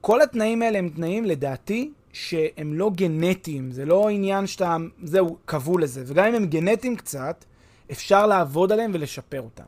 [0.01, 5.77] כל התנאים האלה הם תנאים, לדעתי, שהם לא גנטיים, זה לא עניין שאתה, זהו, קבעו
[5.77, 7.45] לזה, וגם אם הם גנטיים קצת,
[7.91, 9.63] אפשר לעבוד עליהם ולשפר אותם.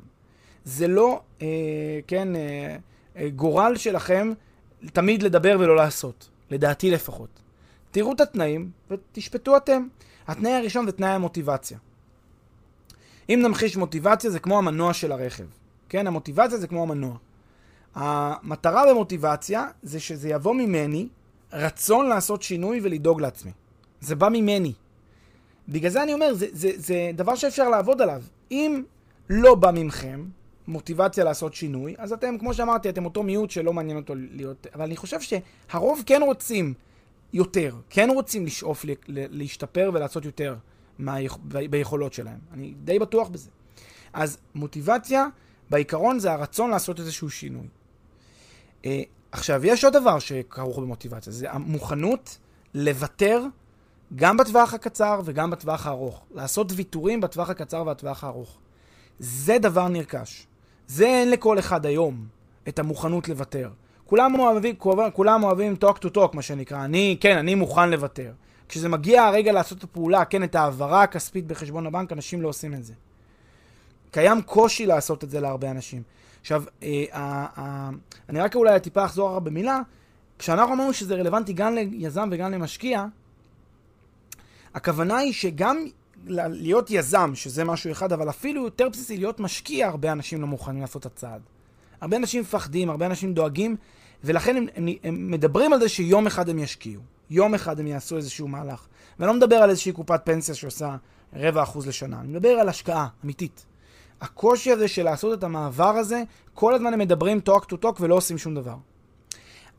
[0.66, 1.48] זה לא, אה,
[2.08, 2.76] כן, אה,
[3.18, 4.34] אה, גורל שלכם
[4.94, 7.30] תמיד לדבר ולא לעשות, לדעתי לפחות.
[7.92, 9.88] תראו את התנאים ותשפטו אתם.
[10.28, 11.78] התנאי הראשון זה תנאי המוטיבציה.
[13.34, 15.44] אם נמחיש מוטיבציה זה כמו המנוע של הרכב.
[15.90, 17.18] כן, המוטיבציה זה כמו המנוע.
[17.96, 21.08] המטרה במוטיבציה זה שזה יבוא ממני
[21.54, 23.52] רצון לעשות שינוי ולדאוג לעצמי.
[24.02, 24.74] זה בא ממני.
[25.70, 28.22] בגלל זה אני אומר, זה, זה, זה דבר שאפשר לעבוד עליו.
[28.52, 28.84] אם
[29.30, 30.26] לא בא ממכם
[30.68, 34.68] מוטיבציה לעשות שינוי, אז אתם, כמו שאמרתי, אתם אותו מיעוט שלא מעניין אותו להיות...
[34.76, 36.74] אבל אני חושב שהרוב כן רוצים
[37.34, 40.56] יותר, כן רוצים לשאוף להשתפר ולעשות יותר.
[41.00, 41.38] מהיכ...
[41.44, 42.40] ביכולות שלהם.
[42.54, 43.50] אני די בטוח בזה.
[44.14, 45.28] אז מוטיבציה,
[45.70, 47.68] בעיקרון זה הרצון לעשות איזשהו שינוי.
[48.84, 48.88] Uh,
[49.32, 52.38] עכשיו, יש עוד דבר שכרוך במוטיבציה, זה המוכנות
[52.74, 53.44] לוותר
[54.16, 56.24] גם בטווח הקצר וגם בטווח הארוך.
[56.32, 58.58] לעשות ויתורים בטווח הקצר והטווח הארוך.
[59.20, 60.48] זה דבר נרכש.
[60.88, 62.26] זה אין לכל אחד היום,
[62.68, 63.70] את המוכנות לוותר.
[64.06, 64.76] כולם אוהבים,
[65.14, 66.86] כולם אוהבים talk to talk, מה שנקרא.
[66.86, 68.32] אני, כן, אני מוכן לוותר.
[68.72, 72.74] כשזה מגיע הרגע לעשות את הפעולה, כן, את ההעברה הכספית בחשבון הבנק, אנשים לא עושים
[72.74, 72.94] את זה.
[74.12, 76.04] קיים קושי לעשות את זה להרבה אנשים.
[76.42, 77.90] עכשיו, אה, אה, אה,
[78.30, 79.82] אני רק אולי טיפה אחזור במילה,
[80.40, 83.06] כשאנחנו אמרנו שזה רלוונטי גם ליזם וגם למשקיע,
[84.74, 85.86] הכוונה היא שגם
[86.28, 90.82] להיות יזם, שזה משהו אחד, אבל אפילו יותר בסיסי, להיות משקיע, הרבה אנשים לא מוכנים
[90.82, 91.42] לעשות את הצעד.
[92.02, 93.76] הרבה אנשים מפחדים, הרבה אנשים דואגים,
[94.24, 97.02] ולכן הם, הם, הם מדברים על זה שיום אחד הם ישקיעו.
[97.32, 98.88] יום אחד הם יעשו איזשהו מהלך.
[99.20, 100.96] ואני לא מדבר על איזושהי קופת פנסיה שעושה
[101.34, 103.66] רבע אחוז לשנה, אני מדבר על השקעה אמיתית.
[104.22, 106.24] הקושי הזה של לעשות את המעבר הזה,
[106.54, 108.76] כל הזמן הם מדברים talk to talk ולא עושים שום דבר.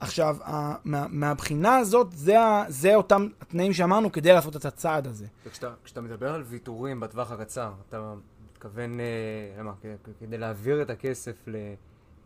[0.00, 0.36] עכשיו,
[0.84, 2.36] מה, מהבחינה הזאת, זה,
[2.68, 5.26] זה אותם התנאים שאמרנו כדי לעשות את הצעד הזה.
[5.46, 8.14] וכשאתה מדבר על ויתורים בטווח הקצר, אתה
[8.52, 9.04] מתכוון, אה,
[9.58, 9.72] למה,
[10.20, 11.56] כדי להעביר את הכסף ל...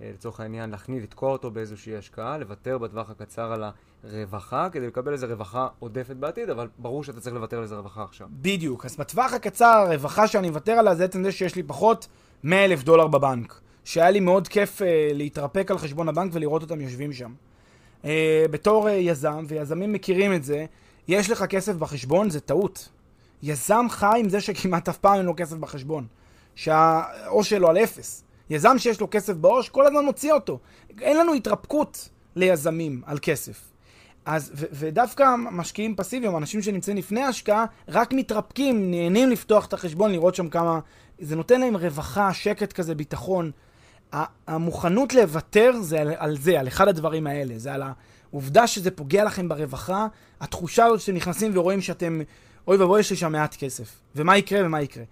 [0.00, 3.64] אה, לצורך העניין, להכניס, לתקוע אותו באיזושהי השקעה, לוותר בטווח הקצר על
[4.04, 8.02] הרווחה, כדי לקבל איזה רווחה עודפת בעתיד, אבל ברור שאתה צריך לוותר על איזה רווחה
[8.02, 8.28] עכשיו.
[8.32, 8.84] בדיוק.
[8.84, 12.06] אז בטווח הקצר, הרווחה שאני מוותר עליה זה עצם זה שיש לי פחות
[12.44, 13.60] 100 אלף דולר בבנק.
[13.84, 17.34] שהיה לי מאוד כיף uh, להתרפק על חשבון הבנק ולראות אותם יושבים שם.
[18.02, 18.06] Uh,
[18.50, 20.64] בתור uh, יזם, ויזמים מכירים את זה,
[21.08, 22.88] יש לך כסף בחשבון, זה טעות.
[23.42, 26.06] יזם חי עם זה שכמעט אף פעם אין לו כסף בחשבון.
[26.54, 28.24] שהעו"ש שלו על אפס.
[28.50, 30.58] יזם שיש לו כסף בעו"ש, כל הזמן מוציא אותו.
[31.00, 33.60] אין לנו התרפקות ליזמים על כסף.
[34.26, 40.12] אז, ו- ודווקא משקיעים פסיביים, אנשים שנמצאים לפני ההשקעה, רק מתרפקים, נהנים לפתוח את החשבון,
[40.12, 40.80] לראות שם כמה...
[41.20, 43.50] זה נותן להם רווחה, שקט כזה, ביטחון.
[44.46, 47.54] המוכנות לוותר זה על, על זה, על אחד הדברים האלה.
[47.58, 47.82] זה על
[48.30, 50.06] העובדה שזה פוגע לכם ברווחה,
[50.40, 52.20] התחושה הזאת שאתם נכנסים ורואים שאתם,
[52.68, 54.00] אוי ואבוי, יש לי שם מעט כסף.
[54.16, 55.04] ומה יקרה ומה יקרה.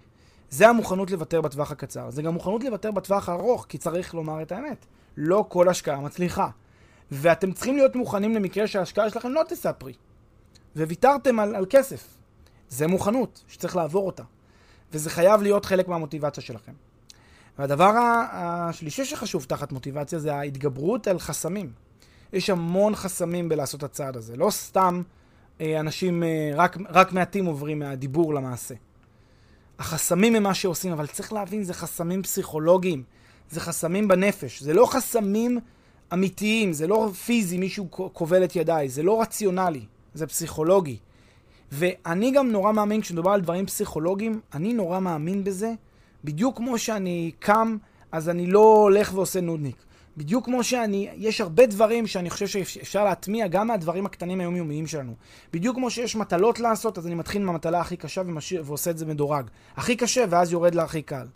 [0.55, 2.09] זה המוכנות לוותר בטווח הקצר.
[2.09, 4.85] זה גם מוכנות לוותר בטווח הארוך, כי צריך לומר את האמת.
[5.17, 6.49] לא כל השקעה מצליחה.
[7.11, 9.93] ואתם צריכים להיות מוכנים למקרה שההשקעה שלכם לא תישא פרי.
[10.75, 12.07] וויתרתם על, על כסף.
[12.69, 14.23] זה מוכנות שצריך לעבור אותה.
[14.93, 16.73] וזה חייב להיות חלק מהמוטיבציה שלכם.
[17.59, 17.91] והדבר
[18.31, 21.71] השלישי שחשוב תחת מוטיבציה זה ההתגברות על חסמים.
[22.33, 24.35] יש המון חסמים בלעשות הצעד הזה.
[24.35, 25.01] לא סתם
[25.61, 28.75] אה, אנשים, אה, רק, רק מעטים עוברים מהדיבור למעשה.
[29.79, 33.03] החסמים הם מה שעושים, אבל צריך להבין, זה חסמים פסיכולוגיים.
[33.51, 34.63] זה חסמים בנפש.
[34.63, 35.59] זה לא חסמים
[36.13, 38.89] אמיתיים, זה לא פיזי, מישהו כובל את ידיי.
[38.89, 40.97] זה לא רציונלי, זה פסיכולוגי.
[41.71, 45.73] ואני גם נורא מאמין, כשמדובר על דברים פסיכולוגיים, אני נורא מאמין בזה,
[46.23, 47.77] בדיוק כמו שאני קם,
[48.11, 49.75] אז אני לא הולך ועושה נודניק.
[50.17, 55.15] בדיוק כמו שאני, יש הרבה דברים שאני חושב שאפשר להטמיע גם מהדברים הקטנים היומיומיים שלנו.
[55.53, 59.05] בדיוק כמו שיש מטלות לעשות, אז אני מתחיל מהמטלה הכי קשה ומשאיר, ועושה את זה
[59.05, 59.45] מדורג.
[59.75, 61.27] הכי קשה, ואז יורד להכי קל.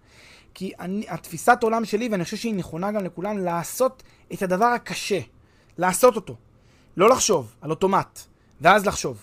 [0.54, 4.04] כי אני, התפיסת עולם שלי, ואני חושב שהיא נכונה גם לכולם, לעשות
[4.34, 5.20] את הדבר הקשה.
[5.78, 6.36] לעשות אותו.
[6.98, 8.20] לא לחשוב, על אוטומט.
[8.62, 9.22] ואז לחשוב.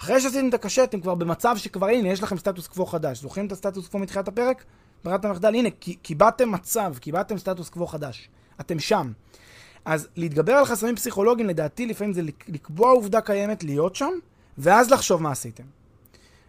[0.00, 3.20] אחרי שעשיתם את הקשה, אתם כבר במצב שכבר, הנה, יש לכם סטטוס קוו חדש.
[3.20, 4.64] זוכרים את הסטטוס קוו מתחילת הפרק?
[5.04, 5.68] ברירת המחדל, הנה,
[6.02, 8.28] קיבלתם מצב, קיבלתם סטטוס קוו חדש.
[8.60, 9.12] אתם שם.
[9.84, 14.12] אז להתגבר על חסמים פסיכולוגיים, לדעתי, לפעמים זה לקבוע עובדה קיימת, להיות שם,
[14.58, 15.64] ואז לחשוב מה עשיתם.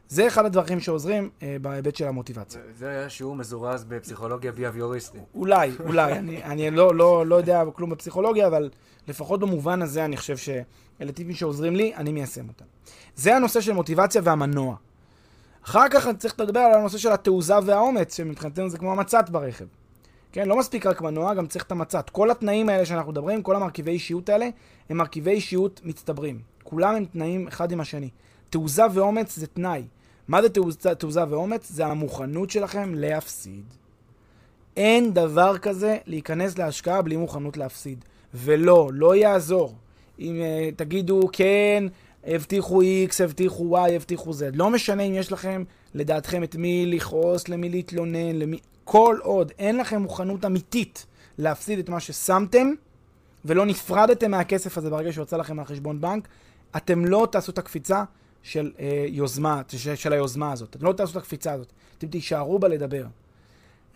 [0.10, 2.62] זה אחד הדברים שעוזרים אה, בהיבט של המוטיבציה.
[2.78, 5.22] זה היה שיעור מזורז בפסיכולוגיה ביאביוריסטית.
[5.36, 6.14] אולי, אולי.
[6.14, 8.70] אני, אני לא, לא, לא יודע כלום בפסיכולוגיה, אבל
[9.08, 12.66] לפחות במובן הזה אני חושב שאלה טיפים שעוזרים לי, אני מיישם אותם.
[13.16, 14.76] זה הנושא של מוטיבציה והמנוע.
[15.66, 19.66] אחר כך אני צריך לדבר על הנושא של התעוזה והאומץ, שמבחינתנו זה כמו המצת ברכב.
[20.36, 22.10] כן, לא מספיק רק מנוע, גם צריך את המצת.
[22.10, 24.50] כל התנאים האלה שאנחנו מדברים, כל המרכיבי אישיות האלה,
[24.90, 26.40] הם מרכיבי אישיות מצטברים.
[26.64, 28.10] כולם הם תנאים אחד עם השני.
[28.50, 29.84] תעוזה ואומץ זה תנאי.
[30.28, 31.70] מה זה תעוזה, תעוזה ואומץ?
[31.72, 33.64] זה המוכנות שלכם להפסיד.
[34.78, 38.06] אין דבר כזה להיכנס להשקעה בלי מוכנות להפסיד.
[38.34, 39.76] ולא, לא יעזור.
[40.20, 41.84] אם uh, תגידו, כן,
[42.24, 44.36] הבטיחו X, הבטיחו Y, הבטיחו Z.
[44.54, 45.64] לא משנה אם יש לכם,
[45.94, 48.58] לדעתכם, את מי לכעוס, למי להתלונן, למי...
[48.86, 51.06] כל עוד אין לכם מוכנות אמיתית
[51.38, 52.68] להפסיד את מה ששמתם,
[53.46, 56.28] ולא נפרדתם מהכסף הזה ברגע שיוצא לכם מהחשבון בנק,
[56.78, 58.04] אתם לא תעשו את הקפיצה
[58.44, 60.76] של אה, יוזמה, של, של היוזמה הזאת.
[60.76, 61.72] אתם לא תעשו את הקפיצה הזאת.
[61.98, 63.06] אתם תישארו בה לדבר.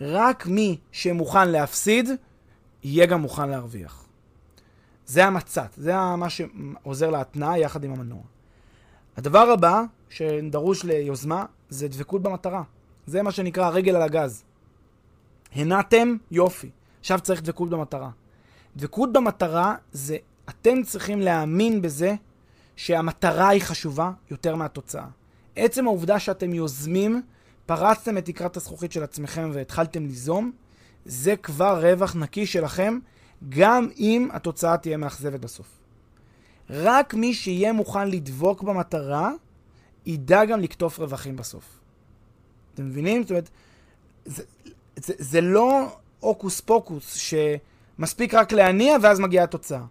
[0.01, 2.09] רק מי שמוכן להפסיד,
[2.83, 4.05] יהיה גם מוכן להרוויח.
[5.05, 8.21] זה המצת, זה מה שעוזר להתנעה יחד עם המנוע.
[9.17, 12.63] הדבר הבא שדרוש ליוזמה זה דבקות במטרה.
[13.05, 14.43] זה מה שנקרא הרגל על הגז.
[15.55, 16.69] הנעתם, יופי.
[16.99, 18.09] עכשיו צריך דבקות במטרה.
[18.75, 20.17] דבקות במטרה זה
[20.49, 22.15] אתם צריכים להאמין בזה
[22.75, 25.05] שהמטרה היא חשובה יותר מהתוצאה.
[25.55, 27.21] עצם העובדה שאתם יוזמים,
[27.65, 30.51] פרצתם את תקרת הזכוכית של עצמכם והתחלתם ליזום,
[31.05, 32.99] זה כבר רווח נקי שלכם,
[33.49, 35.67] גם אם התוצאה תהיה מאכזבת בסוף.
[36.69, 39.31] רק מי שיהיה מוכן לדבוק במטרה,
[40.05, 41.79] ידע גם לקטוף רווחים בסוף.
[42.73, 43.21] אתם מבינים?
[43.21, 43.49] זאת אומרת,
[44.25, 44.43] זה,
[45.05, 49.83] זה, זה לא הוקוס פוקוס שמספיק רק להניע ואז מגיעה התוצאה.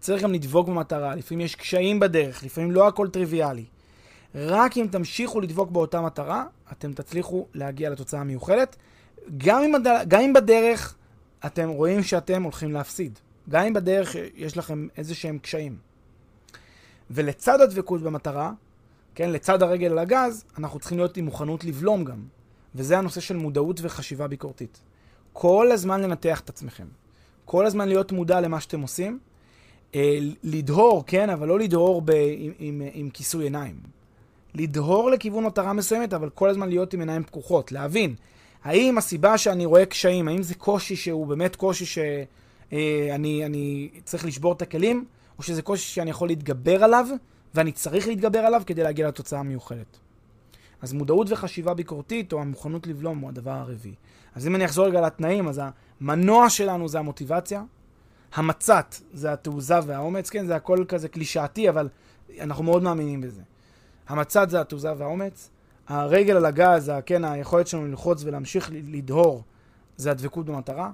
[0.00, 3.64] צריך גם לדבוק במטרה, לפעמים יש קשיים בדרך, לפעמים לא הכל טריוויאלי.
[4.34, 8.76] רק אם תמשיכו לדבוק באותה מטרה, אתם תצליחו להגיע לתוצאה המיוחדת.
[9.36, 9.86] גם אם, הד...
[10.08, 10.94] גם אם בדרך
[11.46, 13.18] אתם רואים שאתם הולכים להפסיד.
[13.48, 15.76] גם אם בדרך יש לכם איזה שהם קשיים.
[17.10, 18.52] ולצד הדבקות במטרה,
[19.14, 22.22] כן, לצד הרגל על הגז, אנחנו צריכים להיות עם מוכנות לבלום גם.
[22.76, 24.80] וזה הנושא של מודעות וחשיבה ביקורתית.
[25.32, 26.86] כל הזמן לנתח את עצמכם.
[27.44, 29.18] כל הזמן להיות מודע למה שאתם עושים.
[29.94, 33.76] אה, לדהור, כן, אבל לא לדהור ב, עם, עם, עם כיסוי עיניים.
[34.54, 37.72] לדהור לכיוון מטרה מסוימת, אבל כל הזמן להיות עם עיניים פקוחות.
[37.72, 38.14] להבין,
[38.64, 44.24] האם הסיבה שאני רואה קשיים, האם זה קושי שהוא באמת קושי שאני אה, אני צריך
[44.24, 45.04] לשבור את הכלים,
[45.38, 47.06] או שזה קושי שאני יכול להתגבר עליו,
[47.54, 49.98] ואני צריך להתגבר עליו כדי להגיע לתוצאה המיוחדת.
[50.82, 53.94] אז מודעות וחשיבה ביקורתית, או המוכנות לבלום, הוא הדבר הרביעי.
[54.34, 55.60] אז אם אני אחזור רגע לתנאים, אז
[56.00, 57.62] המנוע שלנו זה המוטיבציה,
[58.34, 61.88] המצת זה התעוזה והאומץ, כן, זה הכל כזה קלישאתי, אבל
[62.40, 63.42] אנחנו מאוד מאמינים בזה.
[64.08, 65.50] המצת זה התעוזה והאומץ,
[65.88, 69.42] הרגל על הגז, כן, היכולת שלנו ללחוץ ולהמשיך לדהור,
[69.96, 70.90] זה הדבקות במטרה,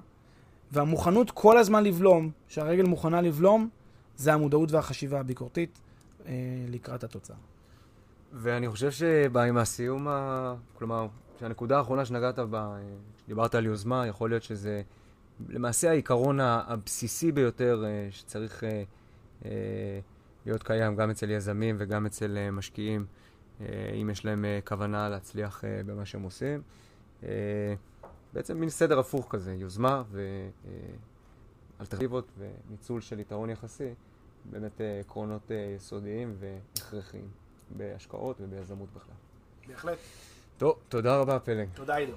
[0.71, 3.69] והמוכנות כל הזמן לבלום, שהרגל מוכנה לבלום,
[4.17, 5.79] זה המודעות והחשיבה הביקורתית
[6.25, 6.33] אה,
[6.69, 7.35] לקראת התוצאה.
[8.33, 10.55] ואני חושב שעם הסיום, ה...
[10.77, 11.07] כלומר,
[11.39, 12.81] שהנקודה האחרונה שנגעת בה, אה,
[13.27, 14.81] דיברת על יוזמה, יכול להיות שזה
[15.49, 18.63] למעשה העיקרון הבסיסי ביותר אה, שצריך
[19.45, 19.49] אה,
[20.45, 23.05] להיות קיים גם אצל יזמים וגם אצל משקיעים,
[24.01, 26.61] אם יש להם כוונה להצליח במה שהם עושים.
[28.33, 30.03] בעצם מין סדר הפוך כזה, יוזמה
[31.79, 33.93] ואלטרנטיבות וניצול של יתרון יחסי,
[34.45, 37.42] באמת עקרונות יסודיים והכרחיים.
[37.77, 39.15] בהשקעות וביזמות בכלל.
[39.67, 39.97] בהחלט.
[40.57, 41.67] טוב, תודה רבה פלג.
[41.73, 42.13] תודה עידו.